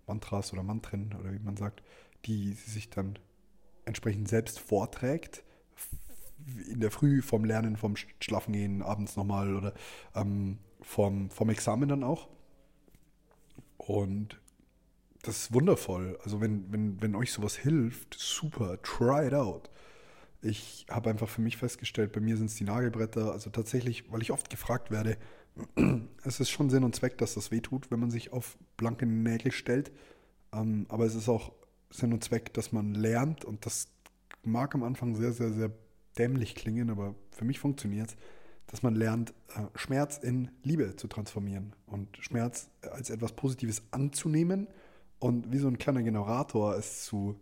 Mantras 0.07 0.53
oder 0.53 0.63
Mantren 0.63 1.15
oder 1.19 1.33
wie 1.33 1.39
man 1.39 1.57
sagt, 1.57 1.83
die 2.25 2.53
sie 2.53 2.71
sich 2.71 2.91
dann 2.91 3.19
entsprechend 3.85 4.29
selbst 4.29 4.59
vorträgt. 4.61 5.43
In 6.71 6.81
der 6.81 6.91
Früh 6.91 7.21
vom 7.21 7.45
Lernen, 7.45 7.77
vom 7.77 7.95
Schlafengehen, 7.97 8.83
abends 8.83 9.17
nochmal 9.17 9.55
oder 9.55 9.75
ähm, 10.15 10.59
vom, 10.81 11.31
vom 11.31 11.51
Examen 11.51 11.89
dann 11.89 12.05
auch. 12.05 12.29
Und 13.79 14.39
das 15.23 15.39
ist 15.39 15.55
wundervoll. 15.55 16.19
Also 16.23 16.41
wenn, 16.41 16.71
wenn, 16.73 17.01
wenn 17.01 17.15
euch 17.15 17.33
sowas 17.33 17.57
hilft, 17.57 18.15
super, 18.19 18.81
try 18.83 19.27
it 19.27 19.35
out. 19.35 19.71
Ich 20.41 20.87
habe 20.91 21.11
einfach 21.11 21.29
für 21.29 21.41
mich 21.41 21.57
festgestellt, 21.57 22.13
bei 22.13 22.21
mir 22.21 22.37
sind 22.37 22.47
es 22.47 22.55
die 22.55 22.65
Nagelbretter. 22.65 23.33
Also 23.33 23.51
tatsächlich, 23.51 24.13
weil 24.13 24.23
ich 24.23 24.31
oft 24.31 24.51
gefragt 24.51 24.91
werde, 24.91 25.17
es 26.25 26.39
ist 26.39 26.51
schon 26.51 26.71
Sinn 26.71 26.85
und 26.85 26.95
Zweck, 26.95 27.19
dass 27.19 27.35
das 27.35 27.51
wehtut, 27.51 27.91
wenn 27.91 27.99
man 27.99 28.11
sich 28.11 28.33
auf 28.33 28.57
blanke 28.77 29.07
Nägel 29.07 29.51
stellt. 29.51 29.91
Ähm, 30.53 30.87
aber 30.89 31.07
es 31.07 31.15
ist 31.15 31.29
auch 31.29 31.53
Sinn 31.91 32.13
und 32.13 32.23
Zweck, 32.23 32.53
dass 32.55 32.71
man 32.73 32.95
lernt 32.95 33.45
und 33.45 33.65
das 33.67 33.89
mag 34.45 34.75
am 34.75 34.83
Anfang 34.83 35.17
sehr, 35.17 35.33
sehr, 35.33 35.53
sehr 35.53 35.71
dämlich 36.19 36.55
klingen, 36.55 36.91
aber 36.91 37.15
für 37.31 37.45
mich 37.45 37.59
funktioniert 37.59 38.11
es 38.11 38.17
dass 38.69 38.83
man 38.83 38.95
lernt, 38.95 39.35
äh, 39.57 39.63
Schmerz 39.75 40.19
in 40.19 40.51
Liebe 40.63 40.95
zu 40.95 41.09
transformieren 41.09 41.75
und 41.87 42.17
Schmerz 42.19 42.71
als 42.83 43.11
etwas 43.11 43.33
Positives 43.33 43.83
anzunehmen 43.91 44.69
und 45.19 45.51
wie 45.51 45.59
so 45.59 45.69
ein 45.69 45.79
kleiner 45.79 46.03
Generator 46.03 46.77
es 46.77 47.05
zu, 47.05 47.41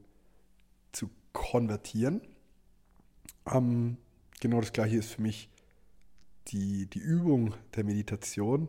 zu 0.92 1.10
konvertieren. 1.32 2.22
Ähm, 3.52 3.98
genau 4.40 4.60
das 4.60 4.72
gleiche 4.72 4.96
ist 4.96 5.12
für 5.12 5.22
mich 5.22 5.50
die, 6.48 6.86
die 6.86 7.00
Übung 7.00 7.54
der 7.74 7.84
Meditation. 7.84 8.68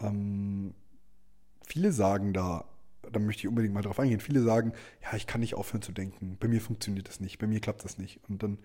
Ähm, 0.00 0.74
viele 1.66 1.92
sagen 1.92 2.32
da, 2.32 2.64
da 3.12 3.20
möchte 3.20 3.40
ich 3.40 3.48
unbedingt 3.48 3.74
mal 3.74 3.82
drauf 3.82 4.00
eingehen, 4.00 4.20
viele 4.20 4.42
sagen, 4.42 4.72
ja, 5.02 5.16
ich 5.16 5.26
kann 5.26 5.40
nicht 5.40 5.54
aufhören 5.54 5.82
zu 5.82 5.92
denken, 5.92 6.38
bei 6.40 6.48
mir 6.48 6.60
funktioniert 6.60 7.08
das 7.08 7.20
nicht, 7.20 7.38
bei 7.38 7.46
mir 7.46 7.60
klappt 7.60 7.84
das 7.84 7.98
nicht. 7.98 8.20
Und 8.28 8.42
dann 8.42 8.58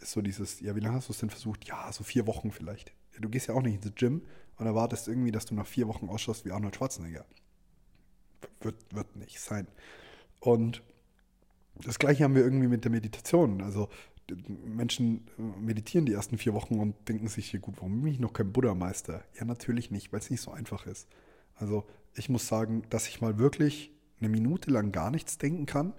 ist 0.00 0.12
so 0.12 0.22
dieses, 0.22 0.60
ja, 0.60 0.74
wie 0.76 0.80
lange 0.80 0.96
hast 0.96 1.08
du 1.08 1.12
es 1.12 1.18
denn 1.18 1.30
versucht? 1.30 1.66
Ja, 1.66 1.90
so 1.92 2.04
vier 2.04 2.26
Wochen 2.26 2.50
vielleicht. 2.50 2.92
Du 3.18 3.28
gehst 3.28 3.48
ja 3.48 3.54
auch 3.54 3.62
nicht 3.62 3.84
ins 3.84 3.94
Gym 3.94 4.22
und 4.56 4.66
erwartest 4.66 5.08
irgendwie, 5.08 5.32
dass 5.32 5.46
du 5.46 5.54
nach 5.54 5.66
vier 5.66 5.88
Wochen 5.88 6.08
ausschaust 6.08 6.44
wie 6.44 6.52
Arnold 6.52 6.76
Schwarzenegger. 6.76 7.24
Wird, 8.60 8.76
wird 8.94 9.16
nicht 9.16 9.40
sein. 9.40 9.66
Und 10.40 10.82
das 11.74 11.98
gleiche 11.98 12.24
haben 12.24 12.34
wir 12.34 12.42
irgendwie 12.42 12.68
mit 12.68 12.84
der 12.84 12.90
Meditation. 12.90 13.60
Also 13.60 13.88
Menschen 14.64 15.26
meditieren 15.60 16.06
die 16.06 16.12
ersten 16.12 16.38
vier 16.38 16.54
Wochen 16.54 16.78
und 16.78 17.08
denken 17.08 17.28
sich 17.28 17.50
hier, 17.50 17.60
gut, 17.60 17.76
warum 17.78 18.02
bin 18.02 18.12
ich 18.12 18.20
noch 18.20 18.32
kein 18.32 18.52
Buddha-Meister? 18.52 19.24
Ja, 19.38 19.44
natürlich 19.44 19.90
nicht, 19.90 20.12
weil 20.12 20.20
es 20.20 20.30
nicht 20.30 20.40
so 20.40 20.50
einfach 20.50 20.86
ist. 20.86 21.08
Also 21.54 21.86
ich 22.14 22.28
muss 22.28 22.46
sagen, 22.46 22.82
dass 22.90 23.08
ich 23.08 23.20
mal 23.20 23.38
wirklich 23.38 23.92
eine 24.20 24.28
Minute 24.28 24.70
lang 24.70 24.92
gar 24.92 25.10
nichts 25.10 25.38
denken 25.38 25.66
kann, 25.66 25.94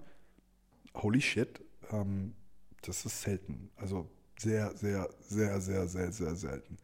holy 0.94 1.20
shit, 1.20 1.60
ähm, 1.90 2.34
das 2.82 3.04
ist 3.04 3.22
selten. 3.22 3.70
Also 3.76 4.08
sehr, 4.38 4.74
sehr, 4.76 5.08
sehr, 5.20 5.60
sehr, 5.60 5.86
sehr, 5.86 6.12
sehr 6.12 6.34
selten. 6.34 6.78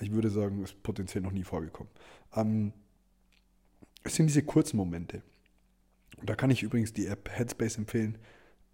Ich 0.00 0.12
würde 0.12 0.30
sagen, 0.30 0.62
ist 0.62 0.82
potenziell 0.82 1.22
noch 1.22 1.32
nie 1.32 1.44
vorgekommen. 1.44 1.92
Ähm, 2.34 2.72
es 4.04 4.14
sind 4.14 4.26
diese 4.26 4.42
kurzen 4.42 4.76
Momente. 4.76 5.22
Und 6.16 6.30
da 6.30 6.34
kann 6.34 6.50
ich 6.50 6.62
übrigens 6.62 6.92
die 6.92 7.06
App 7.06 7.28
Headspace 7.30 7.78
empfehlen. 7.78 8.18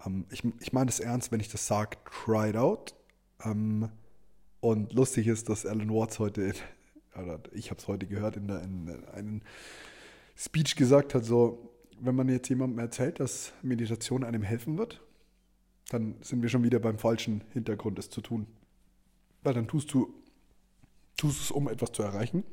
Ähm, 0.04 0.26
ich 0.30 0.42
ich 0.61 0.73
meine 0.73 0.87
das 0.87 1.00
ernst, 1.00 1.32
wenn 1.32 1.40
ich 1.40 1.49
das 1.49 1.66
sage, 1.66 1.96
try 2.25 2.50
it 2.50 2.56
out. 2.56 2.94
Ähm, 3.44 3.88
und 4.61 4.92
lustig 4.92 5.26
ist, 5.26 5.49
dass 5.49 5.66
Alan 5.66 5.90
Watts 5.90 6.18
heute, 6.18 6.54
oder 7.20 7.40
ich 7.52 7.70
habe 7.70 7.80
es 7.80 7.88
heute 7.88 8.06
gehört, 8.06 8.37
in, 8.37 8.49
der, 8.49 8.62
in 8.62 9.04
einem 9.12 9.42
Speech 10.37 10.76
gesagt 10.76 11.14
hat, 11.14 11.25
so, 11.25 11.70
wenn 12.00 12.14
man 12.14 12.28
jetzt 12.28 12.49
jemandem 12.49 12.78
erzählt, 12.78 13.20
dass 13.20 13.52
Meditation 13.62 14.25
einem 14.25 14.42
helfen 14.42 14.78
wird, 14.78 15.00
dann 15.88 16.17
sind 16.23 16.43
wir 16.43 16.49
schon 16.49 16.62
wieder 16.62 16.79
beim 16.79 16.99
falschen 16.99 17.45
Hintergrund, 17.53 17.99
es 17.99 18.11
zu 18.11 18.21
tun. 18.21 18.47
Weil 19.43 19.55
dann 19.55 19.69
tust 19.69 19.93
du, 19.93 20.12
tust 21.17 21.41
es, 21.41 21.50
um 21.50 21.69
etwas 21.69 21.93
zu 21.93 22.03
erreichen. 22.03 22.45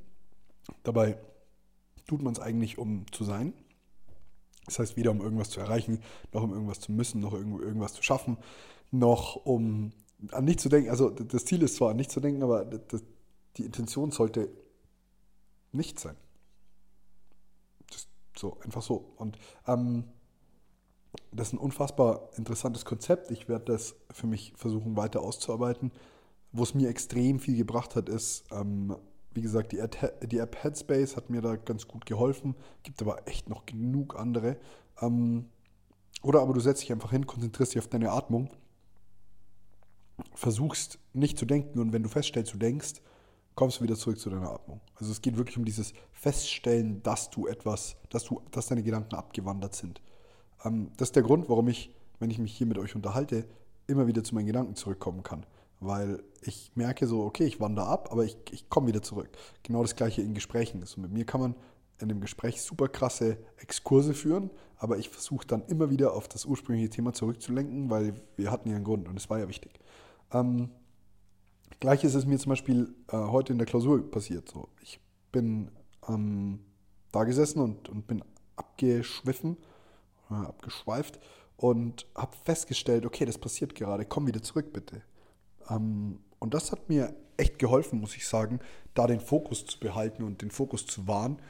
Dabei 0.83 1.17
tut 2.07 2.21
man 2.21 2.33
es 2.33 2.39
eigentlich, 2.39 2.77
um 2.77 3.05
zu 3.11 3.23
sein. 3.23 3.53
Das 4.65 4.79
heißt, 4.79 4.97
weder 4.97 5.11
um 5.11 5.21
irgendwas 5.21 5.49
zu 5.49 5.59
erreichen, 5.59 6.01
noch 6.33 6.43
um 6.43 6.53
irgendwas 6.53 6.79
zu 6.79 6.91
müssen, 6.91 7.21
noch 7.21 7.33
irgendwas 7.33 7.93
zu 7.93 8.03
schaffen, 8.03 8.37
noch 8.91 9.37
um 9.37 9.91
an 10.31 10.45
nichts 10.45 10.63
zu 10.63 10.69
denken. 10.69 10.89
Also 10.89 11.09
das 11.09 11.45
Ziel 11.45 11.63
ist 11.63 11.75
zwar 11.75 11.91
an 11.91 11.97
nichts 11.97 12.13
zu 12.13 12.19
denken, 12.19 12.43
aber 12.43 12.65
das, 12.65 13.03
die 13.57 13.63
Intention 13.63 14.11
sollte 14.11 14.49
nicht 15.71 15.99
sein. 15.99 16.15
Das, 17.89 18.07
so, 18.37 18.59
einfach 18.61 18.81
so. 18.81 19.13
Und 19.17 19.37
ähm, 19.67 20.05
das 21.31 21.47
ist 21.47 21.53
ein 21.53 21.59
unfassbar 21.59 22.29
interessantes 22.37 22.85
Konzept. 22.85 23.31
Ich 23.31 23.49
werde 23.49 23.65
das 23.65 23.95
für 24.11 24.27
mich 24.27 24.53
versuchen 24.55 24.97
weiter 24.97 25.21
auszuarbeiten. 25.21 25.91
Wo 26.51 26.63
es 26.63 26.73
mir 26.73 26.89
extrem 26.89 27.39
viel 27.39 27.55
gebracht 27.55 27.95
hat, 27.95 28.09
ist, 28.09 28.43
ähm, 28.51 28.95
wie 29.33 29.41
gesagt, 29.41 29.71
die 29.71 29.79
App, 29.79 30.19
die 30.29 30.37
App, 30.39 30.61
Headspace 30.61 31.15
hat 31.15 31.29
mir 31.29 31.41
da 31.41 31.55
ganz 31.55 31.87
gut 31.87 32.05
geholfen. 32.05 32.55
Gibt 32.83 33.01
aber 33.01 33.27
echt 33.27 33.49
noch 33.49 33.65
genug 33.65 34.17
andere. 34.17 34.57
Ähm, 35.01 35.45
oder 36.23 36.41
aber 36.41 36.53
du 36.53 36.59
setzt 36.59 36.81
dich 36.81 36.91
einfach 36.91 37.11
hin, 37.11 37.25
konzentrierst 37.25 37.73
dich 37.73 37.79
auf 37.79 37.87
deine 37.87 38.11
Atmung, 38.11 38.49
versuchst 40.35 40.99
nicht 41.13 41.37
zu 41.37 41.45
denken 41.45 41.79
und 41.79 41.93
wenn 41.93 42.03
du 42.03 42.09
feststellst, 42.09 42.53
du 42.53 42.57
denkst, 42.57 43.01
kommst 43.55 43.79
du 43.79 43.83
wieder 43.83 43.95
zurück 43.95 44.19
zu 44.19 44.29
deiner 44.29 44.51
Atmung. 44.51 44.81
Also 44.95 45.11
es 45.11 45.21
geht 45.21 45.37
wirklich 45.37 45.57
um 45.57 45.65
dieses 45.65 45.93
Feststellen, 46.11 47.01
dass 47.03 47.29
du 47.31 47.47
etwas, 47.47 47.97
dass 48.09 48.23
du, 48.25 48.41
dass 48.51 48.67
deine 48.67 48.83
Gedanken 48.83 49.15
abgewandert 49.15 49.75
sind. 49.75 50.01
Ähm, 50.63 50.91
das 50.97 51.09
ist 51.09 51.15
der 51.15 51.23
Grund, 51.23 51.49
warum 51.49 51.67
ich, 51.67 51.93
wenn 52.19 52.29
ich 52.29 52.39
mich 52.39 52.53
hier 52.53 52.67
mit 52.67 52.77
euch 52.77 52.95
unterhalte, 52.95 53.45
immer 53.87 54.07
wieder 54.07 54.23
zu 54.23 54.35
meinen 54.35 54.47
Gedanken 54.47 54.75
zurückkommen 54.75 55.23
kann. 55.23 55.45
Weil 55.79 56.23
ich 56.41 56.71
merke 56.75 57.07
so, 57.07 57.23
okay, 57.23 57.45
ich 57.45 57.59
wandere 57.59 57.87
ab, 57.87 58.09
aber 58.11 58.23
ich, 58.23 58.37
ich 58.51 58.69
komme 58.69 58.87
wieder 58.87 59.01
zurück. 59.01 59.29
Genau 59.63 59.81
das 59.81 59.95
gleiche 59.95 60.21
in 60.21 60.33
Gesprächen. 60.33 60.85
So 60.85 61.01
mit 61.01 61.11
mir 61.11 61.25
kann 61.25 61.41
man 61.41 61.55
in 61.99 62.09
dem 62.09 62.21
Gespräch 62.21 62.61
super 62.61 62.87
krasse 62.87 63.37
Exkurse 63.57 64.13
führen, 64.13 64.49
aber 64.77 64.97
ich 64.97 65.09
versuche 65.09 65.45
dann 65.45 65.63
immer 65.67 65.89
wieder 65.89 66.13
auf 66.13 66.27
das 66.27 66.45
ursprüngliche 66.45 66.89
Thema 66.89 67.13
zurückzulenken, 67.13 67.89
weil 67.89 68.13
wir 68.35 68.51
hatten 68.51 68.69
ja 68.69 68.75
einen 68.75 68.85
Grund 68.85 69.07
und 69.07 69.17
es 69.17 69.29
war 69.29 69.39
ja 69.39 69.47
wichtig. 69.47 69.79
Ähm, 70.33 70.69
Gleiches 71.79 72.15
ist 72.15 72.27
mir 72.27 72.37
zum 72.37 72.51
Beispiel 72.51 72.93
äh, 73.11 73.17
heute 73.17 73.53
in 73.53 73.59
der 73.59 73.67
Klausur 73.67 74.09
passiert. 74.09 74.49
So, 74.49 74.67
ich 74.81 74.99
bin 75.31 75.71
ähm, 76.07 76.59
da 77.11 77.23
gesessen 77.23 77.59
und, 77.59 77.89
und 77.89 78.07
bin 78.07 78.23
abgeschwiffen, 78.55 79.57
abgeschweift 80.33 81.19
und 81.57 82.07
habe 82.15 82.35
festgestellt, 82.43 83.05
okay, 83.05 83.25
das 83.25 83.37
passiert 83.37 83.75
gerade, 83.75 84.05
komm 84.05 84.27
wieder 84.27 84.41
zurück 84.41 84.73
bitte. 84.73 85.01
Ähm, 85.69 86.19
und 86.39 86.53
das 86.53 86.71
hat 86.71 86.89
mir 86.89 87.15
echt 87.37 87.59
geholfen, 87.59 87.99
muss 87.99 88.15
ich 88.15 88.27
sagen, 88.27 88.59
da 88.93 89.07
den 89.07 89.19
Fokus 89.19 89.65
zu 89.65 89.79
behalten 89.79 90.23
und 90.23 90.41
den 90.41 90.51
Fokus 90.51 90.85
zu 90.85 91.07
wahren. 91.07 91.41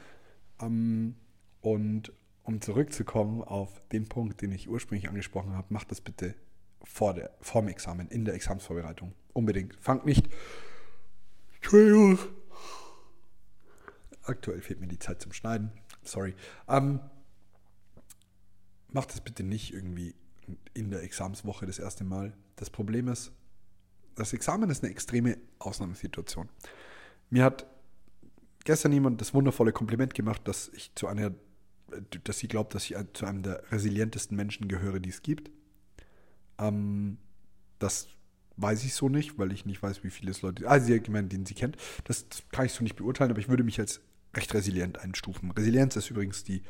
Ähm, 0.60 1.16
und 1.60 2.12
um 2.44 2.60
zurückzukommen 2.60 3.42
auf 3.42 3.80
den 3.92 4.08
Punkt, 4.08 4.42
den 4.42 4.52
ich 4.52 4.68
ursprünglich 4.68 5.08
angesprochen 5.08 5.54
habe, 5.54 5.68
macht 5.70 5.90
das 5.90 6.00
bitte 6.00 6.34
vor, 6.82 7.14
der, 7.14 7.30
vor 7.40 7.62
dem 7.62 7.68
Examen, 7.68 8.08
in 8.08 8.24
der 8.24 8.34
Examensvorbereitung. 8.34 9.14
Unbedingt. 9.32 9.76
Fangt 9.80 10.04
nicht. 10.04 10.28
Entschuldigung. 11.54 12.18
Aktuell 14.24 14.60
fehlt 14.60 14.80
mir 14.80 14.88
die 14.88 14.98
Zeit 14.98 15.20
zum 15.20 15.32
Schneiden. 15.32 15.72
Sorry. 16.02 16.34
Ähm, 16.68 17.00
macht 18.94 19.12
das 19.12 19.20
bitte 19.20 19.42
nicht 19.42 19.72
irgendwie 19.72 20.14
in 20.74 20.90
der 20.90 21.02
Examenswoche 21.02 21.66
das 21.66 21.78
erste 21.78 22.04
Mal. 22.04 22.32
Das 22.56 22.70
Problem 22.70 23.08
ist, 23.08 23.32
das 24.14 24.32
Examen 24.32 24.68
ist 24.70 24.82
eine 24.82 24.92
extreme 24.92 25.38
Ausnahmesituation. 25.58 26.48
Mir 27.30 27.44
hat 27.44 27.66
gestern 28.64 28.92
jemand 28.92 29.20
das 29.20 29.34
wundervolle 29.34 29.72
Kompliment 29.72 30.14
gemacht, 30.14 30.46
dass 30.46 30.70
ich 30.74 30.94
zu 30.94 31.06
einer, 31.06 31.32
dass 32.24 32.38
sie 32.38 32.48
glaubt, 32.48 32.74
dass 32.74 32.84
ich 32.84 32.96
zu 33.14 33.26
einem 33.26 33.42
der 33.42 33.62
resilientesten 33.70 34.36
Menschen 34.36 34.68
gehöre, 34.68 35.00
die 35.00 35.10
es 35.10 35.22
gibt. 35.22 35.50
Ähm, 36.58 37.18
das 37.78 38.08
weiß 38.56 38.84
ich 38.84 38.94
so 38.94 39.08
nicht, 39.08 39.38
weil 39.38 39.52
ich 39.52 39.66
nicht 39.66 39.82
weiß, 39.82 40.04
wie 40.04 40.10
viele 40.10 40.32
Leute, 40.42 40.68
also 40.68 40.86
sie 40.86 40.94
hat 40.94 41.04
gemeint, 41.04 41.32
den 41.32 41.46
sie 41.46 41.54
kennt. 41.54 41.76
Das, 42.04 42.26
kann 42.50 42.66
ich 42.66 42.72
so 42.72 42.82
nicht 42.82 42.96
beurteilen, 42.96 43.30
aber 43.30 43.40
ich 43.40 43.48
würde 43.48 43.64
mich 43.64 43.80
als 43.80 44.00
recht 44.34 44.52
resilient 44.54 44.98
einstufen. 44.98 45.50
Resilienz 45.50 45.96
ist 45.96 46.10
übrigens 46.10 46.44
die, 46.44 46.62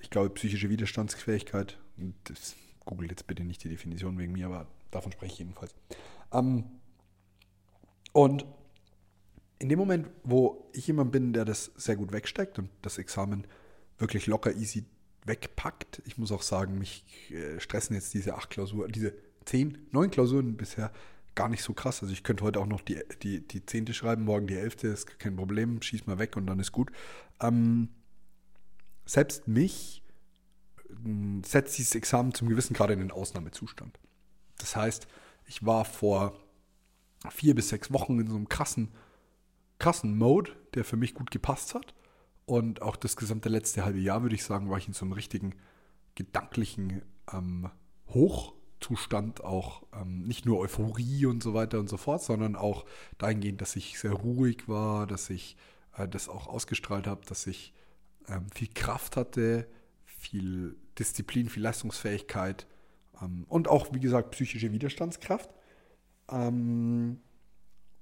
ich 0.00 0.10
glaube, 0.10 0.30
psychische 0.30 0.70
Widerstandsfähigkeit. 0.70 1.78
Das, 2.24 2.56
googelt 2.84 3.10
jetzt 3.10 3.26
bitte 3.26 3.44
nicht 3.44 3.62
die 3.62 3.68
Definition 3.68 4.18
wegen 4.18 4.32
mir, 4.32 4.46
aber 4.46 4.66
davon 4.90 5.12
spreche 5.12 5.32
ich 5.32 5.38
jedenfalls. 5.38 5.74
Ähm, 6.32 6.64
und 8.12 8.44
in 9.58 9.68
dem 9.68 9.78
Moment, 9.78 10.08
wo 10.24 10.68
ich 10.72 10.86
jemand 10.86 11.12
bin, 11.12 11.32
der 11.32 11.44
das 11.44 11.70
sehr 11.76 11.96
gut 11.96 12.12
wegsteckt 12.12 12.58
und 12.58 12.70
das 12.82 12.98
Examen 12.98 13.46
wirklich 13.98 14.26
locker 14.26 14.54
easy 14.56 14.84
wegpackt, 15.24 16.02
ich 16.06 16.16
muss 16.16 16.32
auch 16.32 16.42
sagen, 16.42 16.78
mich 16.78 17.04
äh, 17.30 17.60
stressen 17.60 17.94
jetzt 17.94 18.14
diese 18.14 18.34
acht 18.34 18.50
Klausuren, 18.50 18.90
diese 18.90 19.14
zehn, 19.44 19.86
neun 19.92 20.10
Klausuren 20.10 20.56
bisher 20.56 20.90
gar 21.34 21.48
nicht 21.48 21.62
so 21.62 21.74
krass. 21.74 22.02
Also 22.02 22.12
ich 22.12 22.24
könnte 22.24 22.42
heute 22.42 22.58
auch 22.58 22.66
noch 22.66 22.80
die, 22.80 22.98
die, 23.22 23.46
die 23.46 23.64
zehnte 23.64 23.94
schreiben, 23.94 24.24
morgen 24.24 24.46
die 24.46 24.56
elfte, 24.56 24.88
ist 24.88 25.18
kein 25.18 25.36
Problem, 25.36 25.80
schieß 25.82 26.06
mal 26.06 26.18
weg 26.18 26.36
und 26.36 26.46
dann 26.46 26.58
ist 26.58 26.72
gut. 26.72 26.90
Ähm, 27.40 27.90
selbst 29.10 29.48
mich 29.48 30.04
äh, 30.88 31.42
setzt 31.44 31.78
dieses 31.78 31.94
Examen 31.96 32.32
zum 32.32 32.48
gewissen 32.48 32.74
Grad 32.74 32.90
in 32.90 33.00
den 33.00 33.10
Ausnahmezustand. 33.10 33.98
Das 34.58 34.76
heißt, 34.76 35.08
ich 35.46 35.66
war 35.66 35.84
vor 35.84 36.34
vier 37.30 37.54
bis 37.56 37.70
sechs 37.70 37.92
Wochen 37.92 38.20
in 38.20 38.28
so 38.28 38.36
einem 38.36 38.48
krassen, 38.48 38.92
krassen 39.78 40.16
Mode, 40.16 40.52
der 40.74 40.84
für 40.84 40.96
mich 40.96 41.14
gut 41.14 41.30
gepasst 41.30 41.74
hat. 41.74 41.94
Und 42.46 42.82
auch 42.82 42.96
das 42.96 43.16
gesamte 43.16 43.48
letzte 43.48 43.84
halbe 43.84 43.98
Jahr, 43.98 44.22
würde 44.22 44.36
ich 44.36 44.44
sagen, 44.44 44.70
war 44.70 44.78
ich 44.78 44.86
in 44.86 44.94
so 44.94 45.04
einem 45.04 45.12
richtigen 45.12 45.54
gedanklichen 46.14 47.02
ähm, 47.32 47.68
Hoch 48.08 48.54
Zustand 48.80 49.44
auch 49.44 49.82
ähm, 49.92 50.22
nicht 50.22 50.46
nur 50.46 50.58
Euphorie 50.58 51.26
und 51.26 51.42
so 51.42 51.52
weiter 51.52 51.78
und 51.80 51.88
so 51.88 51.96
fort, 51.96 52.22
sondern 52.22 52.56
auch 52.56 52.86
dahingehend, 53.18 53.60
dass 53.60 53.76
ich 53.76 53.98
sehr 53.98 54.12
ruhig 54.12 54.68
war, 54.68 55.06
dass 55.06 55.30
ich 55.30 55.56
äh, 55.96 56.08
das 56.08 56.28
auch 56.28 56.46
ausgestrahlt 56.46 57.06
habe, 57.06 57.20
dass 57.26 57.46
ich 57.46 57.74
ähm, 58.28 58.46
viel 58.54 58.68
Kraft 58.68 59.16
hatte, 59.16 59.66
viel 60.04 60.76
Disziplin, 60.98 61.48
viel 61.48 61.62
Leistungsfähigkeit 61.62 62.66
ähm, 63.20 63.44
und 63.48 63.68
auch, 63.68 63.92
wie 63.92 64.00
gesagt, 64.00 64.32
psychische 64.32 64.72
Widerstandskraft. 64.72 65.50
Ähm, 66.30 67.20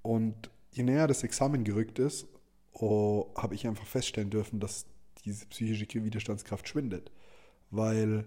und 0.02 0.50
je 0.72 0.82
näher 0.82 1.06
das 1.06 1.22
Examen 1.22 1.64
gerückt 1.64 1.98
ist, 1.98 2.26
oh, 2.72 3.32
habe 3.36 3.54
ich 3.54 3.66
einfach 3.66 3.86
feststellen 3.86 4.30
dürfen, 4.30 4.60
dass 4.60 4.86
diese 5.24 5.46
psychische 5.46 5.86
Widerstandskraft 6.04 6.68
schwindet. 6.68 7.10
Weil 7.70 8.26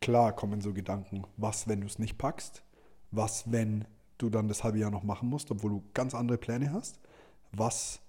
klar 0.00 0.34
kommen 0.34 0.60
so 0.60 0.72
Gedanken, 0.72 1.24
was, 1.36 1.68
wenn 1.68 1.80
du 1.80 1.86
es 1.86 1.98
nicht 1.98 2.18
packst? 2.18 2.62
Was, 3.10 3.50
wenn 3.50 3.84
du 4.18 4.30
dann 4.30 4.48
das 4.48 4.62
halbe 4.64 4.78
Jahr 4.78 4.90
noch 4.90 5.02
machen 5.02 5.28
musst, 5.28 5.50
obwohl 5.50 5.70
du 5.70 5.84
ganz 5.94 6.14
andere 6.14 6.38
Pläne 6.38 6.72
hast? 6.72 7.00
Was 7.52 8.00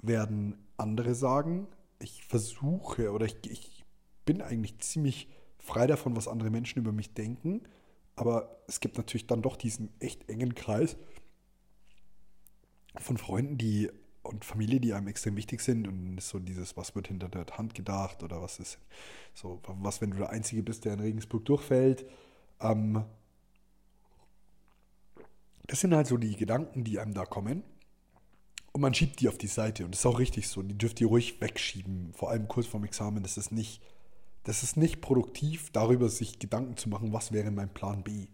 werden 0.00 0.56
andere 0.76 1.14
sagen? 1.14 1.66
Ich 1.98 2.24
versuche 2.24 3.12
oder 3.12 3.26
ich, 3.26 3.36
ich 3.50 3.84
bin 4.24 4.40
eigentlich 4.42 4.78
ziemlich 4.78 5.28
frei 5.58 5.86
davon, 5.86 6.16
was 6.16 6.28
andere 6.28 6.50
Menschen 6.50 6.78
über 6.78 6.92
mich 6.92 7.14
denken. 7.14 7.62
Aber 8.16 8.62
es 8.66 8.80
gibt 8.80 8.96
natürlich 8.96 9.26
dann 9.26 9.42
doch 9.42 9.56
diesen 9.56 9.90
echt 10.00 10.28
engen 10.28 10.54
Kreis 10.54 10.96
von 12.96 13.16
Freunden, 13.16 13.58
die 13.58 13.90
und 14.22 14.44
Familie, 14.44 14.80
die 14.80 14.92
einem 14.92 15.08
extrem 15.08 15.36
wichtig 15.36 15.60
sind 15.60 15.88
und 15.88 16.20
so 16.20 16.38
dieses, 16.38 16.76
was 16.76 16.94
wird 16.94 17.08
hinter 17.08 17.28
der 17.28 17.46
Hand 17.56 17.74
gedacht 17.74 18.22
oder 18.22 18.42
was 18.42 18.58
ist 18.58 18.78
so, 19.34 19.60
was, 19.66 20.00
wenn 20.00 20.10
du 20.10 20.18
der 20.18 20.30
Einzige 20.30 20.62
bist, 20.62 20.84
der 20.84 20.94
in 20.94 21.00
Regensburg 21.00 21.44
durchfällt. 21.44 22.04
Ähm, 22.60 23.04
das 25.66 25.80
sind 25.80 25.94
halt 25.94 26.06
so 26.06 26.16
die 26.16 26.36
Gedanken, 26.36 26.84
die 26.84 26.98
einem 26.98 27.14
da 27.14 27.24
kommen. 27.24 27.62
Und 28.72 28.80
man 28.80 28.94
schiebt 28.94 29.20
die 29.20 29.28
auf 29.28 29.38
die 29.38 29.46
Seite. 29.46 29.84
Und 29.84 29.92
das 29.92 30.00
ist 30.00 30.06
auch 30.06 30.18
richtig 30.18 30.48
so. 30.48 30.62
Die 30.62 30.76
dürft 30.76 31.00
ihr 31.00 31.08
ruhig 31.08 31.40
wegschieben. 31.40 32.12
Vor 32.12 32.30
allem 32.30 32.48
kurz 32.48 32.66
vorm 32.66 32.84
Examen. 32.84 33.22
Das 33.22 33.36
ist 33.36 33.50
nicht, 33.50 33.82
das 34.44 34.62
ist 34.62 34.76
nicht 34.76 35.00
produktiv, 35.00 35.70
darüber 35.72 36.08
sich 36.08 36.38
Gedanken 36.38 36.76
zu 36.76 36.88
machen, 36.88 37.12
was 37.12 37.32
wäre 37.32 37.50
mein 37.50 37.72
Plan 37.72 38.02
B. 38.02 38.28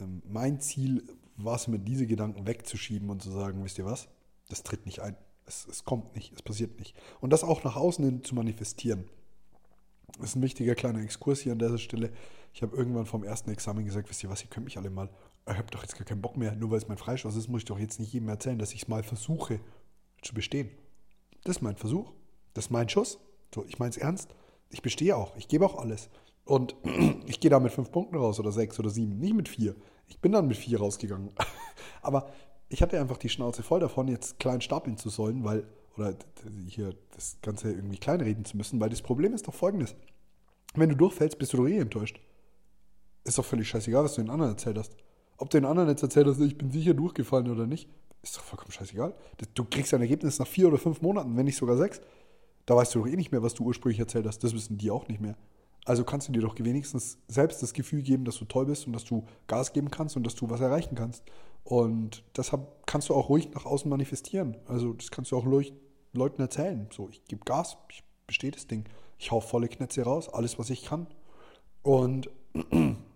Ähm, 0.00 0.22
mein 0.28 0.60
Ziel 0.60 1.04
war 1.36 1.56
es, 1.56 1.68
mir 1.68 1.78
diese 1.78 2.06
Gedanken 2.06 2.46
wegzuschieben 2.46 3.08
und 3.10 3.22
zu 3.22 3.30
sagen, 3.30 3.64
wisst 3.64 3.78
ihr 3.78 3.84
was? 3.84 4.08
Das 4.48 4.62
tritt 4.62 4.86
nicht 4.86 5.00
ein. 5.00 5.16
Es, 5.46 5.66
es 5.66 5.84
kommt 5.84 6.14
nicht, 6.14 6.32
es 6.32 6.42
passiert 6.42 6.78
nicht. 6.78 6.94
Und 7.20 7.32
das 7.32 7.44
auch 7.44 7.64
nach 7.64 7.76
außen 7.76 8.04
hin 8.04 8.24
zu 8.24 8.34
manifestieren. 8.34 9.04
Das 10.18 10.30
ist 10.30 10.36
ein 10.36 10.42
wichtiger 10.42 10.74
kleiner 10.74 11.00
Exkurs 11.00 11.40
hier 11.40 11.52
an 11.52 11.58
dieser 11.58 11.78
Stelle. 11.78 12.12
Ich 12.52 12.62
habe 12.62 12.76
irgendwann 12.76 13.06
vom 13.06 13.24
ersten 13.24 13.50
Examen 13.50 13.84
gesagt, 13.84 14.10
wisst 14.10 14.22
ihr 14.24 14.30
was, 14.30 14.42
ihr 14.42 14.48
könnt 14.48 14.64
mich 14.64 14.78
alle 14.78 14.90
mal, 14.90 15.08
ich 15.52 15.58
habe 15.58 15.70
doch 15.70 15.82
jetzt 15.82 15.96
gar 15.96 16.04
keinen 16.04 16.22
Bock 16.22 16.36
mehr, 16.36 16.54
nur 16.54 16.70
weil 16.70 16.78
es 16.78 16.88
mein 16.88 16.98
Freistoß 16.98 17.36
ist, 17.36 17.48
muss 17.48 17.62
ich 17.62 17.66
doch 17.66 17.78
jetzt 17.78 18.00
nicht 18.00 18.12
jedem 18.12 18.28
erzählen, 18.28 18.58
dass 18.58 18.72
ich 18.72 18.82
es 18.82 18.88
mal 18.88 19.02
versuche 19.02 19.60
zu 20.22 20.34
bestehen. 20.34 20.70
Das 21.44 21.56
ist 21.56 21.62
mein 21.62 21.76
Versuch, 21.76 22.12
das 22.54 22.66
ist 22.66 22.70
mein 22.70 22.88
Schuss. 22.88 23.18
So, 23.54 23.64
ich 23.66 23.78
meine 23.78 23.90
es 23.90 23.96
ernst. 23.96 24.34
Ich 24.70 24.82
bestehe 24.82 25.16
auch, 25.16 25.36
ich 25.36 25.48
gebe 25.48 25.64
auch 25.64 25.78
alles. 25.78 26.10
Und 26.44 26.74
ich 27.26 27.40
gehe 27.40 27.50
da 27.50 27.60
mit 27.60 27.72
fünf 27.72 27.90
Punkten 27.90 28.16
raus 28.16 28.40
oder 28.40 28.52
sechs 28.52 28.78
oder 28.78 28.90
sieben, 28.90 29.18
nicht 29.18 29.34
mit 29.34 29.48
vier. 29.48 29.74
Ich 30.06 30.18
bin 30.18 30.32
dann 30.32 30.48
mit 30.48 30.56
vier 30.56 30.78
rausgegangen. 30.78 31.32
Aber 32.02 32.28
ich 32.68 32.82
hatte 32.82 33.00
einfach 33.00 33.16
die 33.16 33.28
Schnauze 33.28 33.62
voll 33.62 33.80
davon, 33.80 34.08
jetzt 34.08 34.38
klein 34.38 34.60
stapeln 34.60 34.96
zu 34.96 35.08
sollen, 35.08 35.44
weil, 35.44 35.66
oder 35.96 36.14
hier 36.66 36.94
das 37.14 37.38
Ganze 37.42 37.72
irgendwie 37.72 37.98
kleinreden 37.98 38.44
zu 38.44 38.56
müssen, 38.56 38.80
weil 38.80 38.90
das 38.90 39.02
Problem 39.02 39.32
ist 39.34 39.48
doch 39.48 39.54
folgendes. 39.54 39.94
Wenn 40.74 40.90
du 40.90 40.96
durchfällst, 40.96 41.38
bist 41.38 41.52
du 41.52 41.58
doch 41.58 41.68
eh 41.68 41.78
enttäuscht. 41.78 42.20
Ist 43.24 43.38
doch 43.38 43.44
völlig 43.44 43.68
scheißegal, 43.68 44.04
was 44.04 44.14
du 44.14 44.22
den 44.22 44.30
anderen 44.30 44.52
erzählt 44.52 44.78
hast. 44.78 44.94
Ob 45.38 45.50
du 45.50 45.58
den 45.58 45.64
anderen 45.64 45.88
jetzt 45.88 46.02
erzählt 46.02 46.26
hast, 46.26 46.40
ich 46.40 46.58
bin 46.58 46.70
sicher 46.70 46.94
durchgefallen 46.94 47.50
oder 47.50 47.66
nicht, 47.66 47.88
ist 48.22 48.36
doch 48.36 48.42
vollkommen 48.42 48.72
scheißegal. 48.72 49.14
Du 49.54 49.64
kriegst 49.64 49.94
ein 49.94 50.00
Ergebnis 50.00 50.38
nach 50.38 50.46
vier 50.46 50.68
oder 50.68 50.78
fünf 50.78 51.00
Monaten, 51.00 51.36
wenn 51.36 51.44
nicht 51.44 51.56
sogar 51.56 51.76
sechs. 51.76 52.00
Da 52.66 52.76
weißt 52.76 52.94
du 52.94 53.00
doch 53.00 53.06
eh 53.06 53.16
nicht 53.16 53.32
mehr, 53.32 53.42
was 53.42 53.54
du 53.54 53.64
ursprünglich 53.64 54.00
erzählt 54.00 54.26
hast. 54.26 54.42
Das 54.44 54.52
wissen 54.52 54.76
die 54.76 54.90
auch 54.90 55.08
nicht 55.08 55.20
mehr. 55.20 55.36
Also 55.84 56.04
kannst 56.04 56.28
du 56.28 56.32
dir 56.32 56.42
doch 56.42 56.54
wenigstens 56.58 57.18
selbst 57.28 57.62
das 57.62 57.72
Gefühl 57.72 58.02
geben, 58.02 58.24
dass 58.24 58.36
du 58.36 58.44
toll 58.44 58.66
bist 58.66 58.86
und 58.86 58.92
dass 58.92 59.04
du 59.04 59.24
Gas 59.46 59.72
geben 59.72 59.90
kannst 59.90 60.16
und 60.16 60.26
dass 60.26 60.34
du 60.34 60.50
was 60.50 60.60
erreichen 60.60 60.96
kannst. 60.96 61.22
Und 61.64 62.24
deshalb 62.36 62.66
kannst 62.86 63.08
du 63.08 63.14
auch 63.14 63.28
ruhig 63.28 63.50
nach 63.54 63.64
außen 63.64 63.88
manifestieren. 63.88 64.56
Also 64.66 64.92
das 64.92 65.10
kannst 65.10 65.32
du 65.32 65.36
auch 65.36 65.46
ruhig 65.46 65.72
Leuten 66.12 66.42
erzählen. 66.42 66.88
So, 66.92 67.08
ich 67.08 67.24
gebe 67.24 67.44
Gas, 67.44 67.78
ich 67.90 68.02
bestehe 68.26 68.50
das 68.50 68.66
Ding. 68.66 68.84
Ich 69.18 69.30
hau 69.30 69.40
volle 69.40 69.68
Knetze 69.68 70.02
raus, 70.02 70.28
alles, 70.28 70.58
was 70.58 70.68
ich 70.70 70.84
kann. 70.84 71.06
Und 71.82 72.28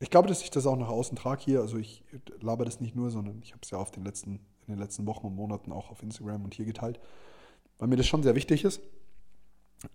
ich 0.00 0.08
glaube, 0.08 0.28
dass 0.28 0.42
ich 0.42 0.50
das 0.50 0.66
auch 0.66 0.76
nach 0.76 0.88
außen 0.88 1.16
trage 1.16 1.42
hier. 1.44 1.60
Also 1.60 1.76
ich 1.76 2.02
laber 2.40 2.64
das 2.64 2.80
nicht 2.80 2.96
nur, 2.96 3.10
sondern 3.10 3.40
ich 3.42 3.52
habe 3.52 3.60
es 3.62 3.70
ja 3.70 3.78
auf 3.78 3.90
den 3.90 4.02
letzten, 4.02 4.40
in 4.66 4.74
den 4.74 4.78
letzten 4.78 5.06
Wochen 5.06 5.26
und 5.26 5.36
Monaten 5.36 5.72
auch 5.72 5.90
auf 5.90 6.02
Instagram 6.02 6.42
und 6.42 6.54
hier 6.54 6.64
geteilt, 6.64 6.98
weil 7.78 7.88
mir 7.88 7.96
das 7.96 8.06
schon 8.06 8.22
sehr 8.22 8.34
wichtig 8.34 8.64
ist. 8.64 8.80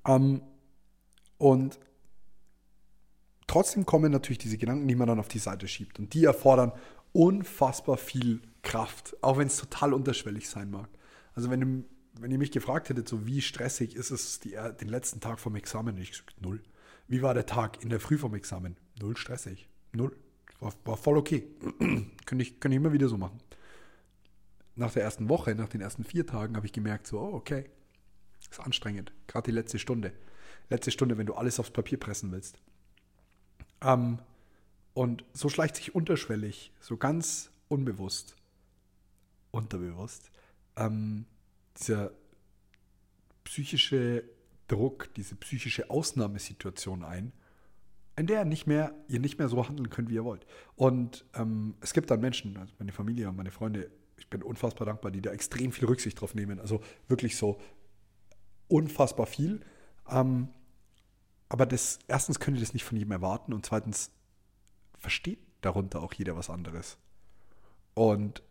Ähm, 0.06 0.42
und 1.40 1.80
trotzdem 3.48 3.88
kommen 3.88 4.12
natürlich 4.12 4.38
diese 4.38 4.60
Gedanken, 4.60 4.88
die 4.88 4.96
man 4.96 5.08
dann 5.08 5.20
auf 5.20 5.28
die 5.28 5.40
Seite 5.40 5.68
schiebt. 5.68 5.98
Und 5.98 6.14
die 6.14 6.26
erfordern 6.26 6.72
unfassbar 7.12 7.98
viel 7.98 8.42
Kraft, 8.62 9.16
auch 9.24 9.38
wenn 9.38 9.48
es 9.48 9.58
total 9.58 9.94
unterschwellig 9.94 10.50
sein 10.50 10.70
mag. 10.70 10.90
Also 11.34 11.50
wenn, 11.50 11.86
wenn 12.20 12.32
ihr 12.32 12.38
mich 12.38 12.52
gefragt 12.52 12.90
hättet, 12.90 13.08
so 13.08 13.26
wie 13.26 13.42
stressig 13.42 13.96
ist 13.96 14.12
es 14.12 14.40
die, 14.40 14.56
den 14.80 14.88
letzten 14.88 15.20
Tag 15.20 15.40
vom 15.40 15.56
Examen, 15.56 15.98
ich 15.98 16.12
gesagt, 16.12 16.42
null. 16.42 16.62
Wie 17.08 17.22
war 17.22 17.34
der 17.34 17.46
Tag 17.46 17.84
in 17.84 17.90
der 17.90 18.00
Früh 18.00 18.18
vom 18.18 18.36
Examen? 18.36 18.78
Null 19.00 19.18
stressig. 19.18 19.68
Null. 19.96 20.16
War, 20.60 20.74
war 20.86 20.98
voll 20.98 21.18
okay. 21.18 21.48
könnte, 22.26 22.44
ich, 22.44 22.60
könnte 22.60 22.76
ich 22.76 22.82
immer 22.82 22.94
wieder 22.94 23.08
so 23.08 23.18
machen. 23.18 23.40
Nach 24.76 24.92
der 24.92 25.04
ersten 25.04 25.30
Woche, 25.30 25.56
nach 25.56 25.70
den 25.70 25.82
ersten 25.82 26.04
vier 26.04 26.26
Tagen 26.26 26.56
habe 26.56 26.66
ich 26.66 26.74
gemerkt, 26.74 27.08
so, 27.08 27.20
oh, 27.20 27.34
okay, 27.34 27.66
ist 28.50 28.60
anstrengend. 28.60 29.14
Gerade 29.28 29.46
die 29.46 29.56
letzte 29.56 29.80
Stunde. 29.80 30.14
Letzte 30.70 30.92
Stunde, 30.92 31.18
wenn 31.18 31.28
du 31.28 31.34
alles 31.34 31.60
aufs 31.60 31.72
Papier 31.72 32.00
pressen 32.00 32.32
willst. 32.32 32.60
Ähm, 33.82 34.20
und 34.94 35.26
so 35.34 35.50
schleicht 35.50 35.76
sich 35.76 35.94
unterschwellig, 35.94 36.72
so 36.80 36.98
ganz 36.98 37.52
unbewusst, 37.68 38.36
unterbewusst, 39.52 40.32
ähm, 40.76 41.26
dieser 41.78 42.12
psychische 43.44 44.24
Druck, 44.68 45.14
diese 45.16 45.36
psychische 45.36 45.90
Ausnahmesituation 45.90 47.04
ein, 47.04 47.34
in 48.18 48.28
der 48.28 48.46
nicht 48.46 48.66
mehr, 48.68 48.94
ihr 49.08 49.20
nicht 49.20 49.38
mehr 49.38 49.50
so 49.50 49.68
handeln 49.68 49.90
könnt, 49.90 50.10
wie 50.10 50.16
ihr 50.16 50.24
wollt. 50.24 50.46
Und 50.76 51.26
ähm, 51.34 51.76
es 51.82 51.94
gibt 51.94 52.10
dann 52.10 52.22
Menschen, 52.22 52.58
also 52.58 52.74
meine 52.80 52.92
Familie 52.92 53.28
und 53.30 53.36
meine 53.36 53.52
Freunde, 53.52 53.92
ich 54.18 54.30
bin 54.30 54.42
unfassbar 54.42 54.86
dankbar, 54.86 55.12
die 55.12 55.22
da 55.22 55.32
extrem 55.32 55.72
viel 55.72 55.88
Rücksicht 55.88 56.20
drauf 56.20 56.34
nehmen. 56.34 56.60
Also 56.60 56.82
wirklich 57.08 57.36
so 57.36 57.60
unfassbar 58.68 59.26
viel. 59.26 59.62
Ähm, 60.10 60.50
aber 61.50 61.66
das, 61.66 62.00
erstens 62.08 62.40
könnt 62.40 62.58
ihr 62.58 62.62
das 62.62 62.74
nicht 62.74 62.86
von 62.86 62.98
jedem 62.98 63.12
erwarten 63.12 63.54
und 63.54 63.66
zweitens 63.66 64.12
versteht 64.98 65.40
darunter 65.62 66.02
auch 66.02 66.14
jeder 66.14 66.36
was 66.36 66.50
anderes. 66.50 66.98
Und 67.94 68.44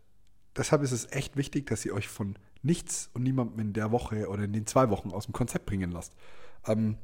deshalb 0.56 0.82
ist 0.82 0.92
es 0.92 1.10
echt 1.12 1.36
wichtig, 1.36 1.66
dass 1.66 1.84
ihr 1.84 1.94
euch 1.94 2.08
von 2.08 2.36
nichts 2.62 3.10
und 3.14 3.22
niemandem 3.22 3.60
in 3.60 3.72
der 3.72 3.92
Woche 3.92 4.28
oder 4.28 4.44
in 4.44 4.52
den 4.52 4.66
zwei 4.66 4.90
Wochen 4.90 5.10
aus 5.10 5.26
dem 5.26 5.32
Konzept 5.32 5.66
bringen 5.66 5.90
lasst. 5.90 6.14
Ähm, 6.66 6.96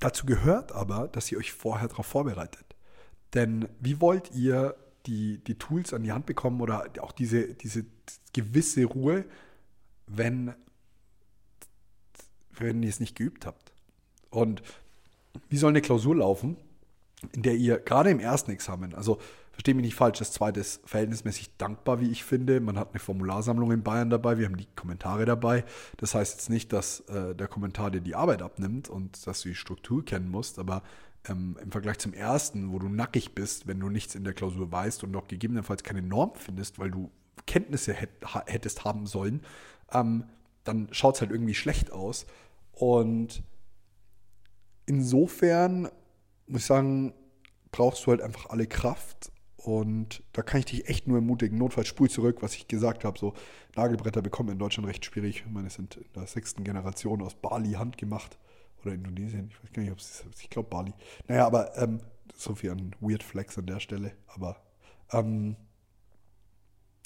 dazu 0.00 0.26
gehört 0.26 0.72
aber, 0.72 1.08
dass 1.08 1.30
ihr 1.30 1.38
euch 1.38 1.52
vorher 1.52 1.88
darauf 1.88 2.06
vorbereitet. 2.06 2.64
Denn 3.34 3.68
wie 3.80 4.00
wollt 4.00 4.32
ihr 4.34 4.76
die, 5.06 5.38
die 5.44 5.56
Tools 5.56 5.92
an 5.92 6.02
die 6.02 6.12
Hand 6.12 6.26
bekommen 6.26 6.60
oder 6.60 6.86
auch 7.00 7.12
diese, 7.12 7.54
diese 7.54 7.84
gewisse 8.32 8.84
Ruhe, 8.84 9.24
wenn, 10.06 10.54
wenn 12.52 12.82
ihr 12.82 12.88
es 12.88 13.00
nicht 13.00 13.16
geübt 13.16 13.46
habt? 13.46 13.72
Und 14.30 14.62
wie 15.48 15.56
soll 15.56 15.70
eine 15.70 15.82
Klausur 15.82 16.16
laufen, 16.16 16.56
in 17.32 17.42
der 17.42 17.54
ihr 17.54 17.78
gerade 17.78 18.10
im 18.10 18.20
ersten 18.20 18.50
Examen, 18.50 18.94
also 18.94 19.20
verstehe 19.54 19.74
mich 19.74 19.84
nicht 19.84 19.94
falsch, 19.94 20.18
das 20.18 20.32
zweite 20.32 20.60
ist 20.60 20.88
verhältnismäßig 20.88 21.56
dankbar, 21.56 22.00
wie 22.00 22.10
ich 22.10 22.24
finde. 22.24 22.60
Man 22.60 22.78
hat 22.78 22.90
eine 22.90 22.98
Formularsammlung 22.98 23.72
in 23.72 23.82
Bayern 23.82 24.10
dabei, 24.10 24.38
wir 24.38 24.46
haben 24.46 24.56
die 24.56 24.68
Kommentare 24.76 25.24
dabei. 25.24 25.64
Das 25.96 26.14
heißt 26.14 26.34
jetzt 26.34 26.50
nicht, 26.50 26.72
dass 26.72 27.00
äh, 27.00 27.34
der 27.34 27.48
Kommentar 27.48 27.90
dir 27.90 28.00
die 28.00 28.14
Arbeit 28.14 28.42
abnimmt 28.42 28.88
und 28.88 29.26
dass 29.26 29.42
du 29.42 29.48
die 29.48 29.54
Struktur 29.54 30.04
kennen 30.04 30.30
musst, 30.30 30.58
aber 30.58 30.82
ähm, 31.28 31.56
im 31.62 31.70
Vergleich 31.70 31.98
zum 31.98 32.12
ersten, 32.12 32.72
wo 32.72 32.78
du 32.78 32.88
nackig 32.88 33.34
bist, 33.34 33.66
wenn 33.66 33.80
du 33.80 33.88
nichts 33.88 34.14
in 34.14 34.24
der 34.24 34.34
Klausur 34.34 34.70
weißt 34.70 35.04
und 35.04 35.10
noch 35.10 35.28
gegebenenfalls 35.28 35.82
keine 35.82 36.02
Norm 36.02 36.32
findest, 36.34 36.78
weil 36.78 36.90
du 36.90 37.10
Kenntnisse 37.46 37.94
hättest 37.94 38.84
haben 38.84 39.06
sollen, 39.06 39.42
ähm, 39.92 40.24
dann 40.64 40.88
schaut 40.92 41.16
es 41.16 41.20
halt 41.20 41.30
irgendwie 41.30 41.54
schlecht 41.54 41.92
aus. 41.92 42.26
Und 42.72 43.42
insofern 44.86 45.88
muss 46.46 46.62
ich 46.62 46.66
sagen, 46.66 47.14
brauchst 47.70 48.06
du 48.06 48.10
halt 48.10 48.20
einfach 48.20 48.50
alle 48.50 48.66
Kraft. 48.66 49.32
Und 49.64 50.22
da 50.34 50.42
kann 50.42 50.60
ich 50.60 50.66
dich 50.66 50.88
echt 50.90 51.08
nur 51.08 51.16
ermutigen. 51.16 51.56
Notfalls 51.56 51.88
spul 51.88 52.10
zurück, 52.10 52.42
was 52.42 52.54
ich 52.54 52.68
gesagt 52.68 53.02
habe. 53.02 53.18
So, 53.18 53.32
Nagelbretter 53.76 54.20
bekommen 54.20 54.50
in 54.50 54.58
Deutschland 54.58 54.86
recht 54.86 55.02
schwierig. 55.02 55.42
Ich 55.46 55.50
meine, 55.50 55.68
es 55.68 55.74
sind 55.74 55.96
in 55.96 56.12
der 56.14 56.26
sechsten 56.26 56.64
Generation 56.64 57.22
aus 57.22 57.34
Bali 57.34 57.72
handgemacht. 57.72 58.36
Oder 58.82 58.92
Indonesien. 58.92 59.48
Ich 59.48 59.62
weiß 59.62 59.72
gar 59.72 59.82
nicht, 59.82 59.92
ob 59.92 60.00
es 60.00 60.20
ist. 60.20 60.42
Ich 60.42 60.50
glaube 60.50 60.68
Bali. 60.68 60.92
Naja, 61.28 61.46
aber 61.46 61.74
ähm, 61.78 62.00
so 62.36 62.54
viel 62.54 62.72
an 62.72 62.94
Weird 63.00 63.22
Flex 63.22 63.56
an 63.56 63.64
der 63.64 63.80
Stelle. 63.80 64.12
Aber 64.26 64.60
ähm, 65.12 65.56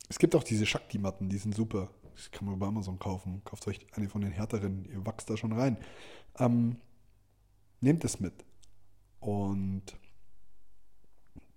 es 0.08 0.18
gibt 0.18 0.34
auch 0.34 0.42
diese 0.42 0.66
Shakti-Matten, 0.66 1.28
die 1.28 1.38
sind 1.38 1.54
super. 1.54 1.90
Das 2.16 2.32
kann 2.32 2.44
man 2.44 2.58
bei 2.58 2.66
Amazon 2.66 2.98
kaufen. 2.98 3.40
Kauft 3.44 3.68
euch 3.68 3.86
eine 3.92 4.08
von 4.08 4.20
den 4.20 4.32
härteren. 4.32 4.84
Ihr 4.86 5.06
wachst 5.06 5.30
da 5.30 5.36
schon 5.36 5.52
rein. 5.52 5.76
Ähm, 6.40 6.78
nehmt 7.80 8.04
es 8.04 8.18
mit. 8.18 8.34
Und 9.20 9.84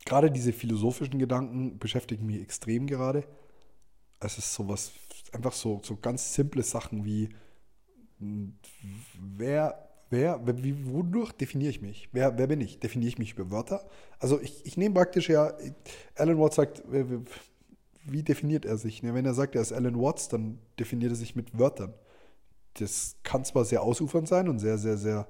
gerade 0.05 0.31
diese 0.31 0.53
philosophischen 0.53 1.19
Gedanken 1.19 1.77
beschäftigen 1.79 2.25
mich 2.25 2.41
extrem 2.41 2.87
gerade. 2.87 3.23
Es 4.19 4.37
ist 4.37 4.53
sowas, 4.53 4.91
einfach 5.31 5.53
so, 5.53 5.81
so 5.83 5.95
ganz 5.95 6.33
simple 6.33 6.63
Sachen 6.63 7.05
wie, 7.05 7.29
wer, 9.19 9.89
wer, 10.09 10.39
wie, 10.63 10.85
wodurch 10.91 11.31
definiere 11.31 11.71
ich 11.71 11.81
mich? 11.81 12.09
Wer, 12.11 12.37
wer 12.37 12.47
bin 12.47 12.61
ich? 12.61 12.79
Definiere 12.79 13.09
ich 13.09 13.17
mich 13.17 13.33
über 13.33 13.49
Wörter? 13.49 13.87
Also 14.19 14.39
ich, 14.39 14.65
ich 14.65 14.77
nehme 14.77 14.95
praktisch 14.95 15.29
ja, 15.29 15.53
Alan 16.15 16.39
Watts 16.39 16.57
sagt, 16.57 16.83
wie 18.03 18.23
definiert 18.23 18.65
er 18.65 18.77
sich? 18.77 19.03
Wenn 19.03 19.25
er 19.25 19.33
sagt, 19.33 19.55
er 19.55 19.61
ist 19.61 19.73
Alan 19.73 19.99
Watts, 19.99 20.27
dann 20.27 20.59
definiert 20.79 21.11
er 21.11 21.15
sich 21.15 21.35
mit 21.35 21.57
Wörtern. 21.57 21.93
Das 22.75 23.17
kann 23.23 23.43
zwar 23.43 23.65
sehr 23.65 23.81
ausufernd 23.81 24.27
sein 24.27 24.47
und 24.47 24.59
sehr, 24.59 24.77
sehr, 24.77 24.97
sehr 24.97 25.27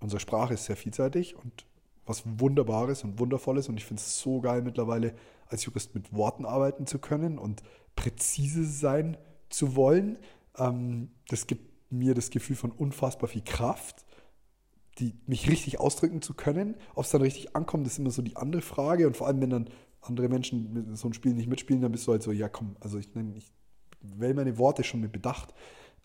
unsere 0.00 0.20
Sprache 0.20 0.54
ist 0.54 0.66
sehr 0.66 0.76
vielseitig 0.76 1.34
und 1.36 1.64
was 2.06 2.22
Wunderbares 2.24 3.04
und 3.04 3.18
Wundervolles. 3.18 3.68
Und 3.68 3.76
ich 3.76 3.84
finde 3.84 4.00
es 4.00 4.18
so 4.18 4.40
geil 4.40 4.62
mittlerweile, 4.62 5.14
als 5.46 5.64
Jurist 5.64 5.94
mit 5.94 6.12
Worten 6.12 6.44
arbeiten 6.44 6.86
zu 6.86 6.98
können 6.98 7.38
und 7.38 7.62
präzise 7.96 8.64
sein 8.64 9.16
zu 9.48 9.76
wollen. 9.76 10.18
Ähm, 10.58 11.10
das 11.28 11.46
gibt 11.46 11.92
mir 11.92 12.14
das 12.14 12.30
Gefühl 12.30 12.56
von 12.56 12.72
unfassbar 12.72 13.28
viel 13.28 13.42
Kraft, 13.44 14.04
die, 14.98 15.14
mich 15.26 15.48
richtig 15.48 15.80
ausdrücken 15.80 16.22
zu 16.22 16.34
können. 16.34 16.76
Ob 16.94 17.04
es 17.04 17.10
dann 17.10 17.22
richtig 17.22 17.56
ankommt, 17.56 17.86
ist 17.86 17.98
immer 17.98 18.10
so 18.10 18.22
die 18.22 18.36
andere 18.36 18.62
Frage. 18.62 19.06
Und 19.06 19.16
vor 19.16 19.26
allem, 19.26 19.40
wenn 19.40 19.50
dann 19.50 19.70
andere 20.00 20.28
Menschen 20.28 20.72
mit 20.72 20.96
so 20.96 21.06
einem 21.06 21.14
Spiel 21.14 21.34
nicht 21.34 21.48
mitspielen, 21.48 21.82
dann 21.82 21.92
bist 21.92 22.06
du 22.06 22.12
halt 22.12 22.22
so, 22.22 22.32
ja 22.32 22.48
komm, 22.48 22.76
also 22.80 22.98
ich, 22.98 23.08
ich 23.34 23.52
wähle 24.00 24.34
meine 24.34 24.58
Worte 24.58 24.84
schon 24.84 25.00
mit 25.00 25.12
Bedacht. 25.12 25.54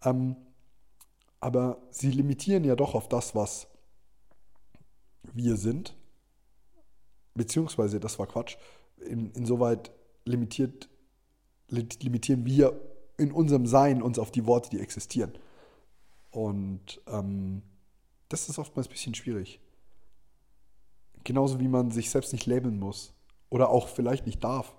Ähm, 0.04 0.36
aber 1.40 1.82
sie 1.92 2.12
limitieren 2.12 2.64
ja 2.64 2.76
doch 2.76 2.96
auf 2.96 3.08
das, 3.08 3.36
was 3.36 3.69
wir 5.34 5.58
sind, 5.58 5.96
beziehungsweise, 7.34 8.00
das 8.00 8.20
war 8.20 8.28
Quatsch, 8.28 8.58
in, 8.98 9.32
insoweit 9.32 9.92
limitiert, 10.26 10.90
limitieren 11.70 12.46
wir 12.46 12.80
in 13.18 13.32
unserem 13.32 13.66
Sein 13.66 14.02
uns 14.02 14.20
auf 14.20 14.32
die 14.32 14.46
Worte, 14.46 14.70
die 14.70 14.80
existieren. 14.80 15.38
Und 16.32 17.02
ähm, 17.08 17.64
das 18.30 18.50
ist 18.50 18.60
oftmals 18.60 18.88
ein 18.88 18.92
bisschen 18.92 19.16
schwierig. 19.16 19.60
Genauso 21.24 21.60
wie 21.60 21.68
man 21.68 21.92
sich 21.92 22.10
selbst 22.10 22.34
nicht 22.34 22.46
labeln 22.46 22.80
muss 22.80 23.14
oder 23.50 23.70
auch 23.70 23.88
vielleicht 23.88 24.26
nicht 24.26 24.44
darf. 24.44 24.76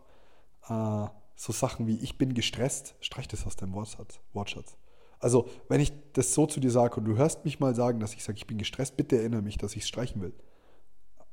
Äh, 0.69 1.07
so 1.37 1.53
Sachen 1.53 1.87
wie 1.87 1.99
ich 1.99 2.19
bin 2.19 2.35
gestresst, 2.35 2.95
streich 3.01 3.29
das 3.29 3.47
aus 3.47 3.57
deinem 3.57 3.73
Wortschatz. 3.75 4.21
Wortschatz. 4.33 4.77
Also, 5.21 5.49
wenn 5.69 5.81
ich 5.81 5.93
das 6.15 6.35
so 6.35 6.47
zu 6.47 6.61
dir 6.61 6.71
sage 6.71 6.97
und 6.97 7.05
du 7.05 7.17
hörst 7.17 7.45
mich 7.45 7.61
mal 7.61 7.75
sagen, 7.75 8.01
dass 8.01 8.15
ich 8.15 8.25
sage, 8.25 8.39
ich 8.39 8.47
bin 8.47 8.57
gestresst, 8.57 8.97
bitte 8.97 9.19
erinnere 9.19 9.43
mich, 9.43 9.59
dass 9.59 9.77
ich 9.77 9.83
es 9.83 9.89
streichen 9.89 10.23
will. 10.23 10.33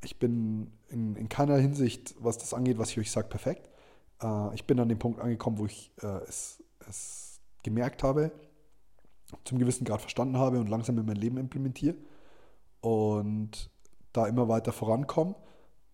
Ich 0.04 0.20
bin 0.20 0.72
in, 0.90 1.16
in, 1.16 1.30
keiner 1.30 1.58
Hinsicht, 1.58 2.14
was 2.20 2.38
das 2.38 2.54
angeht, 2.54 2.78
was 2.78 2.92
ich 2.92 3.00
euch 3.00 3.12
sage, 3.12 3.30
perfekt. 3.30 3.70
Äh, 4.22 4.54
ich 4.54 4.66
bin 4.66 4.80
an 4.82 4.90
dem 4.90 5.00
Punkt 5.00 5.22
angekommen, 5.22 5.58
wo 5.58 5.66
ich 5.66 5.92
äh, 6.02 6.22
es, 6.28 6.62
es 6.88 7.40
gemerkt 7.64 8.04
habe, 8.04 8.32
zum 9.46 9.58
gewissen 9.58 9.86
Grad 9.86 10.02
verstanden 10.02 10.38
habe 10.38 10.60
und 10.60 10.68
langsam 10.68 10.98
in 10.98 11.06
mein 11.06 11.16
Leben 11.16 11.38
implementiere 11.38 11.96
und 12.82 13.70
da 14.12 14.28
immer 14.28 14.50
weiter 14.50 14.74
vorankomme. 14.74 15.36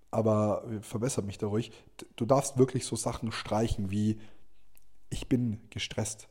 Aber 0.09 0.63
verbessert 0.81 1.25
mich 1.25 1.39
da 1.39 1.47
ruhig. 1.47 1.71
Du 2.15 2.25
darfst 2.25 2.59
wirklich 2.59 2.85
so 2.85 2.95
Sachen 2.95 3.31
streichen 3.31 3.89
wie 3.89 4.19
ich 5.09 5.27
bin 5.27 5.61
gestresst 5.69 6.27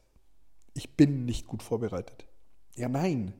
ich 0.74 0.96
bin 0.96 1.24
nicht 1.24 1.46
gut 1.46 1.62
vorbereitet. 1.62 2.26
Ja, 2.76 2.88
nein. 2.88 3.34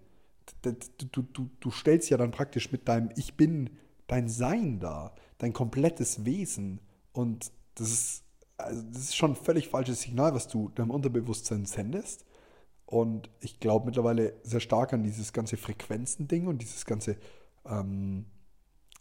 Du, 0.62 0.74
du, 1.10 1.22
du, 1.22 1.50
du 1.60 1.70
stellst 1.70 2.10
ja 2.10 2.16
dann 2.16 2.30
praktisch 2.30 2.72
mit 2.72 2.88
deinem 2.88 3.10
Ich 3.16 3.36
bin 3.36 3.70
dein 4.06 4.28
Sein 4.28 4.80
dar, 4.80 5.14
dein 5.38 5.52
komplettes 5.52 6.24
Wesen. 6.24 6.80
Und 7.12 7.52
das 7.76 7.90
ist, 7.90 8.24
also 8.56 8.82
das 8.82 9.02
ist 9.02 9.16
schon 9.16 9.32
ein 9.32 9.36
völlig 9.36 9.68
falsches 9.68 10.02
Signal, 10.02 10.34
was 10.34 10.48
du 10.48 10.68
deinem 10.70 10.90
Unterbewusstsein 10.90 11.64
sendest. 11.64 12.24
Und 12.86 13.30
ich 13.40 13.58
glaube 13.58 13.86
mittlerweile 13.86 14.34
sehr 14.42 14.60
stark 14.60 14.92
an 14.92 15.02
dieses 15.02 15.32
ganze 15.32 15.56
Frequenzending 15.56 16.46
und 16.46 16.60
dieses 16.60 16.84
ganze 16.84 17.16
ähm, 17.64 18.26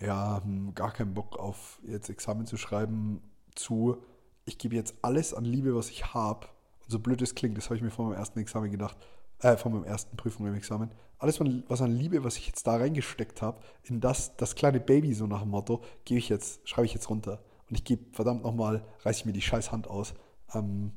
ja, 0.00 0.40
hm, 0.42 0.74
gar 0.74 0.92
keinen 0.92 1.14
Bock 1.14 1.38
auf 1.38 1.80
jetzt 1.86 2.08
Examen 2.08 2.46
zu 2.46 2.56
schreiben, 2.56 3.22
zu, 3.54 3.98
ich 4.44 4.58
gebe 4.58 4.76
jetzt 4.76 4.94
alles 5.02 5.34
an 5.34 5.44
Liebe, 5.44 5.74
was 5.74 5.90
ich 5.90 6.14
habe. 6.14 6.46
Und 6.82 6.90
so 6.90 6.98
blöd 6.98 7.22
es 7.22 7.34
klingt, 7.34 7.56
das 7.56 7.66
habe 7.66 7.76
ich 7.76 7.82
mir 7.82 7.90
vor 7.90 8.06
meinem 8.06 8.18
ersten 8.18 8.38
Examen 8.38 8.70
gedacht, 8.70 8.96
äh, 9.40 9.56
vor 9.56 9.70
meinem 9.70 9.84
ersten 9.84 10.16
Prüfung 10.16 10.46
im 10.46 10.54
Examen. 10.54 10.90
Alles, 11.18 11.40
was 11.40 11.80
an 11.80 11.92
Liebe, 11.92 12.24
was 12.24 12.36
ich 12.36 12.46
jetzt 12.46 12.66
da 12.66 12.76
reingesteckt 12.76 13.40
habe, 13.40 13.60
in 13.84 14.00
das, 14.00 14.36
das 14.36 14.54
kleine 14.54 14.80
Baby, 14.80 15.14
so 15.14 15.26
nach 15.26 15.42
dem 15.42 15.50
Motto, 15.50 15.82
gebe 16.04 16.18
ich 16.18 16.28
jetzt, 16.28 16.68
schreibe 16.68 16.86
ich 16.86 16.94
jetzt 16.94 17.08
runter. 17.08 17.42
Und 17.68 17.76
ich 17.76 17.84
gebe 17.84 18.04
verdammt 18.12 18.42
nochmal, 18.42 18.84
reiße 19.02 19.20
ich 19.20 19.26
mir 19.26 19.32
die 19.32 19.40
scheiß 19.40 19.72
Hand 19.72 19.88
aus. 19.88 20.14
Ähm, 20.54 20.92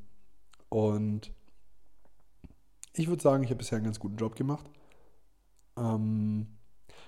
und 0.69 1.32
ich 2.93 3.08
würde 3.08 3.21
sagen, 3.21 3.43
ich 3.43 3.50
habe 3.50 3.60
bisher 3.60 3.78
einen 3.78 3.86
ganz 3.86 4.00
guten 4.00 4.17
Job 4.17 4.36
gemacht. 4.36 4.69
Ähm, 5.78 6.47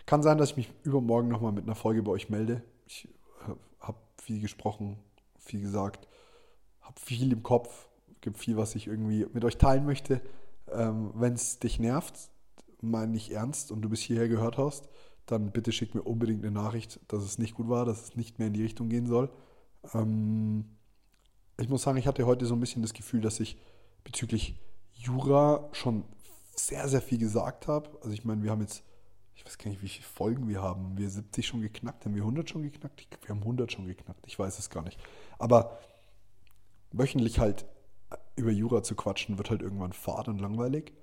kann 0.06 0.24
sein, 0.24 0.38
dass 0.38 0.52
ich 0.52 0.58
mich 0.58 0.72
übermorgen 0.84 1.28
nochmal 1.28 1.52
mit 1.52 1.66
einer 1.66 1.76
Folge 1.76 2.04
bei 2.04 2.12
euch 2.12 2.30
melde. 2.30 2.64
Ich 2.86 3.10
habe 3.80 3.98
viel 4.22 4.40
gesprochen, 4.40 4.98
viel 5.38 5.62
gesagt, 5.62 6.08
habe 6.82 7.00
viel 7.00 7.32
im 7.32 7.44
Kopf, 7.44 7.88
gibt 8.22 8.38
viel, 8.38 8.58
was 8.58 8.76
ich 8.76 8.88
irgendwie 8.88 9.26
mit 9.34 9.44
euch 9.44 9.58
teilen 9.58 9.86
möchte. 9.86 10.22
Ähm, 10.74 11.12
Wenn 11.16 11.34
es 11.34 11.60
dich 11.60 11.80
nervt, 11.80 12.30
meine 12.82 13.16
ich 13.18 13.32
ernst 13.32 13.72
und 13.72 13.82
du 13.82 13.90
bis 13.90 14.02
hierher 14.02 14.28
gehört 14.28 14.58
hast, 14.58 14.90
dann 15.26 15.52
bitte 15.52 15.72
schick 15.72 15.94
mir 15.94 16.02
unbedingt 16.02 16.44
eine 16.44 16.52
Nachricht, 16.52 17.00
dass 17.08 17.24
es 17.24 17.38
nicht 17.38 17.56
gut 17.56 17.70
war, 17.70 17.86
dass 17.86 18.04
es 18.04 18.16
nicht 18.16 18.40
mehr 18.40 18.48
in 18.48 18.54
die 18.54 18.64
Richtung 18.64 18.90
gehen 18.90 19.08
soll. 19.08 19.30
Ähm, 19.94 20.66
ich 21.58 21.70
muss 21.70 21.84
sagen, 21.84 21.98
ich 21.98 22.08
hatte 22.08 22.26
heute 22.26 22.46
so 22.46 22.56
ein 22.56 22.60
bisschen 22.60 22.82
das 22.82 22.94
Gefühl, 22.94 23.22
dass 23.22 23.40
ich 23.40 23.58
bezüglich 24.04 24.60
Jura 24.94 25.70
schon 25.72 26.04
sehr, 26.56 26.88
sehr 26.88 27.02
viel 27.02 27.18
gesagt 27.18 27.68
habe. 27.68 27.90
Also 28.02 28.12
ich 28.12 28.26
meine, 28.26 28.44
wir 28.44 28.52
haben 28.52 28.62
jetzt, 28.62 28.84
ich 29.36 29.46
weiß 29.46 29.58
gar 29.58 29.70
nicht, 29.70 29.82
wie 29.82 29.88
viele 29.88 30.06
Folgen 30.06 30.48
wir 30.48 30.62
haben. 30.62 30.98
Wir 30.98 31.10
70 31.10 31.46
schon 31.46 31.62
geknackt, 31.62 32.06
haben 32.06 32.16
wir 32.16 32.24
100 32.24 32.50
schon 32.50 32.64
geknackt? 32.64 33.08
Wir 33.22 33.30
haben 33.30 33.42
100 33.42 33.72
schon 33.72 33.86
geknackt, 33.86 34.26
ich 34.26 34.38
weiß 34.38 34.58
es 34.60 34.70
gar 34.70 34.84
nicht. 34.84 35.00
Aber 35.38 35.78
wöchentlich 36.92 37.40
halt 37.40 37.66
über 38.40 38.52
Jura 38.52 38.84
zu 38.84 38.96
quatschen, 38.96 39.38
wird 39.38 39.50
halt 39.50 39.62
irgendwann 39.62 39.94
fad 39.94 40.28
und 40.28 40.40
langweilig. 40.40 40.94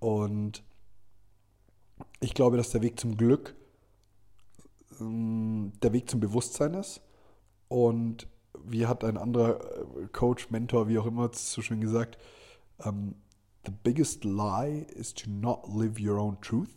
Und 0.00 0.62
ich 2.20 2.34
glaube, 2.34 2.56
dass 2.56 2.70
der 2.70 2.82
Weg 2.82 2.98
zum 2.98 3.16
Glück 3.16 3.54
ähm, 5.00 5.72
der 5.82 5.92
Weg 5.92 6.10
zum 6.10 6.20
Bewusstsein 6.20 6.74
ist. 6.74 7.00
Und 7.68 8.26
wie 8.64 8.86
hat 8.86 9.04
ein 9.04 9.16
anderer 9.16 9.60
äh, 9.60 10.08
Coach, 10.12 10.50
Mentor, 10.50 10.88
wie 10.88 10.98
auch 10.98 11.06
immer, 11.06 11.30
so 11.32 11.62
schön 11.62 11.80
gesagt, 11.80 12.18
um, 12.78 12.88
ähm, 12.88 13.14
the 13.64 13.72
biggest 13.84 14.24
lie 14.24 14.86
is 14.94 15.14
to 15.14 15.30
not 15.30 15.68
live 15.68 16.00
your 16.00 16.18
own 16.18 16.40
truth. 16.40 16.68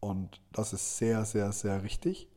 Und 0.00 0.40
das 0.52 0.72
ist 0.72 0.98
sehr, 0.98 1.24
sehr, 1.24 1.50
sehr 1.52 1.82
richtig. 1.82 2.28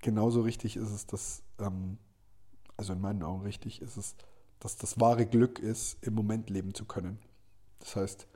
Genauso 0.00 0.42
richtig 0.42 0.76
ist 0.76 0.90
es, 0.90 1.06
dass, 1.06 1.42
ähm, 1.58 1.98
also 2.76 2.92
in 2.92 3.00
meinen 3.00 3.22
Augen 3.22 3.42
richtig 3.42 3.82
ist 3.82 3.96
es, 3.96 4.14
dass 4.60 4.76
das 4.76 5.00
wahre 5.00 5.26
Glück 5.26 5.58
ist, 5.58 5.98
im 6.02 6.14
Moment 6.14 6.50
leben 6.50 6.74
zu 6.74 6.84
können. 6.84 7.18
Das 7.80 7.96
heißt, 7.96 8.28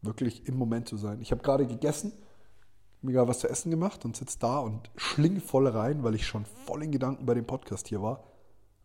wirklich 0.00 0.46
im 0.46 0.56
Moment 0.56 0.88
zu 0.88 0.96
sein. 0.96 1.20
Ich 1.20 1.32
habe 1.32 1.42
gerade 1.42 1.66
gegessen, 1.66 2.12
mir 3.02 3.12
gerade 3.12 3.28
was 3.28 3.40
zu 3.40 3.48
essen 3.48 3.70
gemacht 3.70 4.04
und 4.04 4.16
sitze 4.16 4.38
da 4.38 4.58
und 4.58 4.90
schlinge 4.96 5.40
voll 5.40 5.66
rein, 5.66 6.02
weil 6.02 6.14
ich 6.14 6.26
schon 6.26 6.44
voll 6.44 6.82
in 6.84 6.92
Gedanken 6.92 7.26
bei 7.26 7.34
dem 7.34 7.46
Podcast 7.46 7.88
hier 7.88 8.00
war 8.00 8.24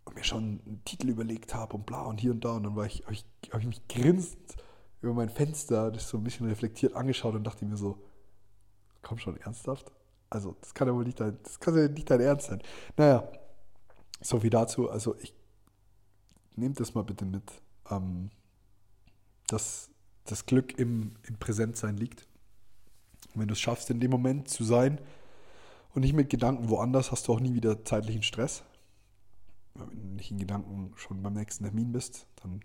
und 0.06 0.16
mir 0.16 0.24
schon 0.24 0.62
einen 0.66 0.82
Titel 0.86 1.10
überlegt 1.10 1.54
habe 1.54 1.76
und 1.76 1.86
bla 1.86 2.04
und 2.04 2.20
hier 2.20 2.32
und 2.32 2.44
da. 2.44 2.54
Und 2.54 2.64
dann 2.64 2.76
war 2.76 2.86
ich, 2.86 3.04
habe 3.04 3.14
ich, 3.14 3.26
hab 3.52 3.62
ich 3.62 3.68
mich 3.68 3.88
grinsend 3.88 4.56
über 5.02 5.14
mein 5.14 5.30
Fenster, 5.30 5.92
das 5.92 6.10
so 6.10 6.18
ein 6.18 6.24
bisschen 6.24 6.48
reflektiert 6.48 6.96
angeschaut 6.96 7.36
und 7.36 7.44
dachte 7.44 7.66
mir 7.66 7.78
so, 7.78 7.98
komm 9.02 9.18
schon, 9.18 9.38
ernsthaft? 9.38 9.92
Also, 10.30 10.56
das 10.62 10.74
kann 10.74 10.88
ja 10.88 10.94
wohl 10.94 11.04
nicht 11.04 11.20
dein, 11.20 11.38
das 11.44 11.60
kann 11.60 11.76
ja 11.76 11.88
nicht 11.88 12.10
dein 12.10 12.22
Ernst 12.22 12.48
sein. 12.48 12.62
Naja, 12.98 13.30
so 14.22 14.40
viel 14.40 14.50
dazu. 14.50 14.90
Also, 14.90 15.16
ich 15.18 15.34
nehmt 16.62 16.80
das 16.80 16.94
mal 16.94 17.04
bitte 17.04 17.26
mit, 17.26 17.44
ähm, 17.90 18.30
dass 19.48 19.90
das 20.26 20.46
Glück 20.46 20.78
im, 20.80 21.16
im 21.24 21.38
Präsentsein 21.38 21.98
liegt. 21.98 22.28
Und 23.34 23.42
wenn 23.42 23.48
du 23.48 23.54
es 23.54 23.60
schaffst, 23.60 23.90
in 23.90 24.00
dem 24.00 24.12
Moment 24.12 24.48
zu 24.48 24.64
sein 24.64 25.02
und 25.94 26.02
nicht 26.02 26.14
mit 26.14 26.30
Gedanken 26.30 26.70
woanders, 26.70 27.12
hast 27.12 27.28
du 27.28 27.34
auch 27.34 27.40
nie 27.40 27.54
wieder 27.54 27.84
zeitlichen 27.84 28.24
Stress. 28.24 28.64
Wenn 29.74 29.90
du 29.90 30.08
nicht 30.16 30.32
in 30.32 30.38
Gedanken 30.38 30.94
schon 30.96 31.22
beim 31.22 31.34
nächsten 31.34 31.64
Termin 31.64 31.92
bist, 31.92 32.28
dann 32.42 32.62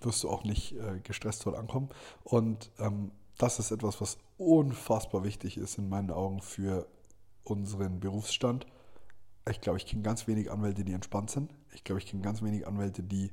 wirst 0.00 0.22
du 0.22 0.30
auch 0.30 0.44
nicht 0.44 0.76
äh, 0.76 1.00
gestresst 1.02 1.44
dort 1.44 1.56
ankommen. 1.56 1.88
Und 2.22 2.70
ähm, 2.78 3.10
das 3.38 3.58
ist 3.58 3.70
etwas, 3.70 4.00
was 4.00 4.18
unfassbar 4.38 5.24
wichtig 5.24 5.56
ist 5.56 5.78
in 5.78 5.88
meinen 5.88 6.10
Augen 6.10 6.40
für 6.40 6.86
unseren 7.42 8.00
Berufsstand. 8.00 8.66
Ich 9.48 9.60
glaube, 9.60 9.78
ich 9.78 9.86
kenne 9.86 10.02
ganz 10.02 10.26
wenig 10.26 10.50
Anwälte, 10.50 10.84
die 10.84 10.92
entspannt 10.92 11.30
sind. 11.30 11.52
Ich 11.72 11.84
glaube, 11.84 12.00
ich 12.00 12.06
kenne 12.06 12.22
ganz 12.22 12.42
wenig 12.42 12.66
Anwälte, 12.66 13.02
die 13.02 13.30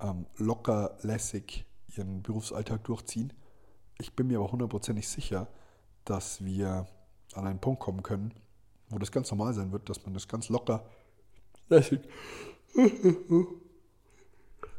ähm, 0.00 0.26
locker, 0.36 0.96
lässig 1.02 1.64
ihren 1.96 2.22
Berufsalltag 2.22 2.84
durchziehen. 2.84 3.32
Ich 3.98 4.14
bin 4.14 4.28
mir 4.28 4.38
aber 4.38 4.52
hundertprozentig 4.52 5.08
sicher, 5.08 5.48
dass 6.04 6.44
wir 6.44 6.86
an 7.34 7.46
einen 7.46 7.60
Punkt 7.60 7.80
kommen 7.80 8.02
können, 8.02 8.34
wo 8.88 8.98
das 8.98 9.12
ganz 9.12 9.30
normal 9.30 9.54
sein 9.54 9.72
wird, 9.72 9.88
dass 9.88 10.04
man 10.04 10.14
das 10.14 10.28
ganz 10.28 10.48
locker, 10.48 10.84
lässig, 11.68 12.00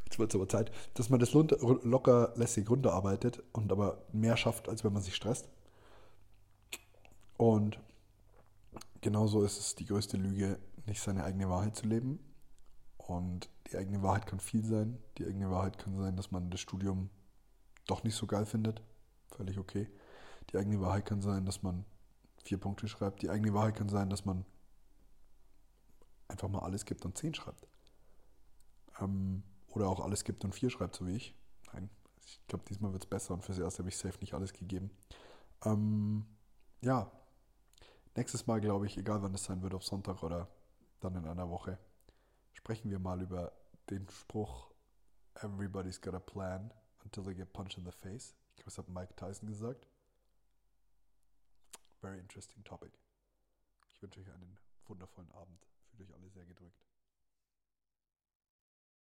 jetzt 0.05 0.19
wird 0.19 0.31
es 0.31 0.35
aber 0.35 0.49
Zeit, 0.49 0.71
dass 0.93 1.09
man 1.09 1.19
das 1.19 1.33
locker, 1.33 2.33
lässig 2.35 2.69
runterarbeitet 2.69 3.43
und 3.53 3.71
aber 3.71 4.03
mehr 4.11 4.37
schafft, 4.37 4.69
als 4.69 4.83
wenn 4.83 4.93
man 4.93 5.01
sich 5.01 5.15
stresst. 5.15 5.49
Und 7.37 7.79
genauso 9.01 9.43
ist 9.43 9.59
es 9.59 9.75
die 9.75 9.85
größte 9.85 10.17
Lüge, 10.17 10.59
nicht 10.85 11.01
seine 11.01 11.23
eigene 11.23 11.49
Wahrheit 11.49 11.75
zu 11.75 11.87
leben. 11.87 12.19
Und 12.97 13.49
die 13.67 13.77
eigene 13.77 14.03
Wahrheit 14.03 14.27
kann 14.27 14.39
viel 14.39 14.63
sein. 14.63 14.97
Die 15.17 15.25
eigene 15.25 15.49
Wahrheit 15.49 15.77
kann 15.77 15.97
sein, 15.97 16.15
dass 16.15 16.31
man 16.31 16.49
das 16.49 16.59
Studium 16.59 17.09
doch 17.87 18.03
nicht 18.03 18.15
so 18.15 18.27
geil 18.27 18.45
findet. 18.45 18.81
Völlig 19.35 19.57
okay. 19.57 19.89
Die 20.51 20.57
eigene 20.57 20.79
Wahrheit 20.81 21.05
kann 21.05 21.21
sein, 21.21 21.45
dass 21.45 21.63
man 21.63 21.85
vier 22.43 22.59
Punkte 22.59 22.87
schreibt. 22.87 23.21
Die 23.21 23.29
eigene 23.29 23.53
Wahrheit 23.53 23.75
kann 23.75 23.89
sein, 23.89 24.09
dass 24.09 24.25
man 24.25 24.45
einfach 26.27 26.49
mal 26.49 26.59
alles 26.59 26.85
gibt 26.85 27.05
und 27.05 27.17
zehn 27.17 27.33
schreibt. 27.33 27.67
Ähm, 28.99 29.43
oder 29.67 29.87
auch 29.87 29.99
alles 29.99 30.23
gibt 30.23 30.43
und 30.43 30.53
vier 30.53 30.69
schreibt, 30.69 30.95
so 30.95 31.07
wie 31.07 31.15
ich. 31.15 31.35
Nein, 31.73 31.89
ich 32.25 32.39
glaube, 32.47 32.65
diesmal 32.67 32.91
wird 32.91 33.03
es 33.03 33.09
besser 33.09 33.33
und 33.33 33.43
fürs 33.43 33.59
Erste 33.59 33.79
habe 33.79 33.89
ich 33.89 33.97
safe 33.97 34.19
nicht 34.19 34.33
alles 34.33 34.53
gegeben. 34.53 34.91
Ähm, 35.63 36.25
ja, 36.81 37.11
nächstes 38.15 38.47
Mal 38.47 38.59
glaube 38.59 38.85
ich, 38.85 38.97
egal 38.97 39.21
wann 39.21 39.33
es 39.33 39.43
sein 39.43 39.61
wird, 39.61 39.73
ob 39.73 39.83
Sonntag 39.83 40.23
oder 40.23 40.47
dann 41.01 41.15
in 41.15 41.27
einer 41.27 41.49
Woche, 41.49 41.77
sprechen 42.53 42.89
wir 42.89 42.99
mal 42.99 43.21
über 43.21 43.51
den 43.89 44.07
Spruch 44.09 44.71
Everybody's 45.35 45.99
got 45.99 46.13
a 46.13 46.19
plan 46.19 46.71
until 47.03 47.23
they 47.23 47.33
get 47.33 47.53
punched 47.53 47.77
in 47.77 47.85
the 47.85 47.91
face. 47.91 48.35
Ich 48.49 48.57
glaube, 48.57 48.65
das 48.65 48.77
hat 48.77 48.89
Mike 48.89 49.15
Tyson 49.15 49.47
gesagt. 49.47 49.87
Very 52.01 52.19
interesting 52.19 52.63
topic. 52.63 52.91
Ich 53.93 54.01
wünsche 54.01 54.19
euch 54.19 54.31
einen 54.31 54.57
wundervollen 54.87 55.31
Abend. 55.31 55.65
Fühlt 55.85 56.09
euch 56.09 56.15
alle 56.15 56.29
sehr 56.29 56.45
gedrückt. 56.45 56.90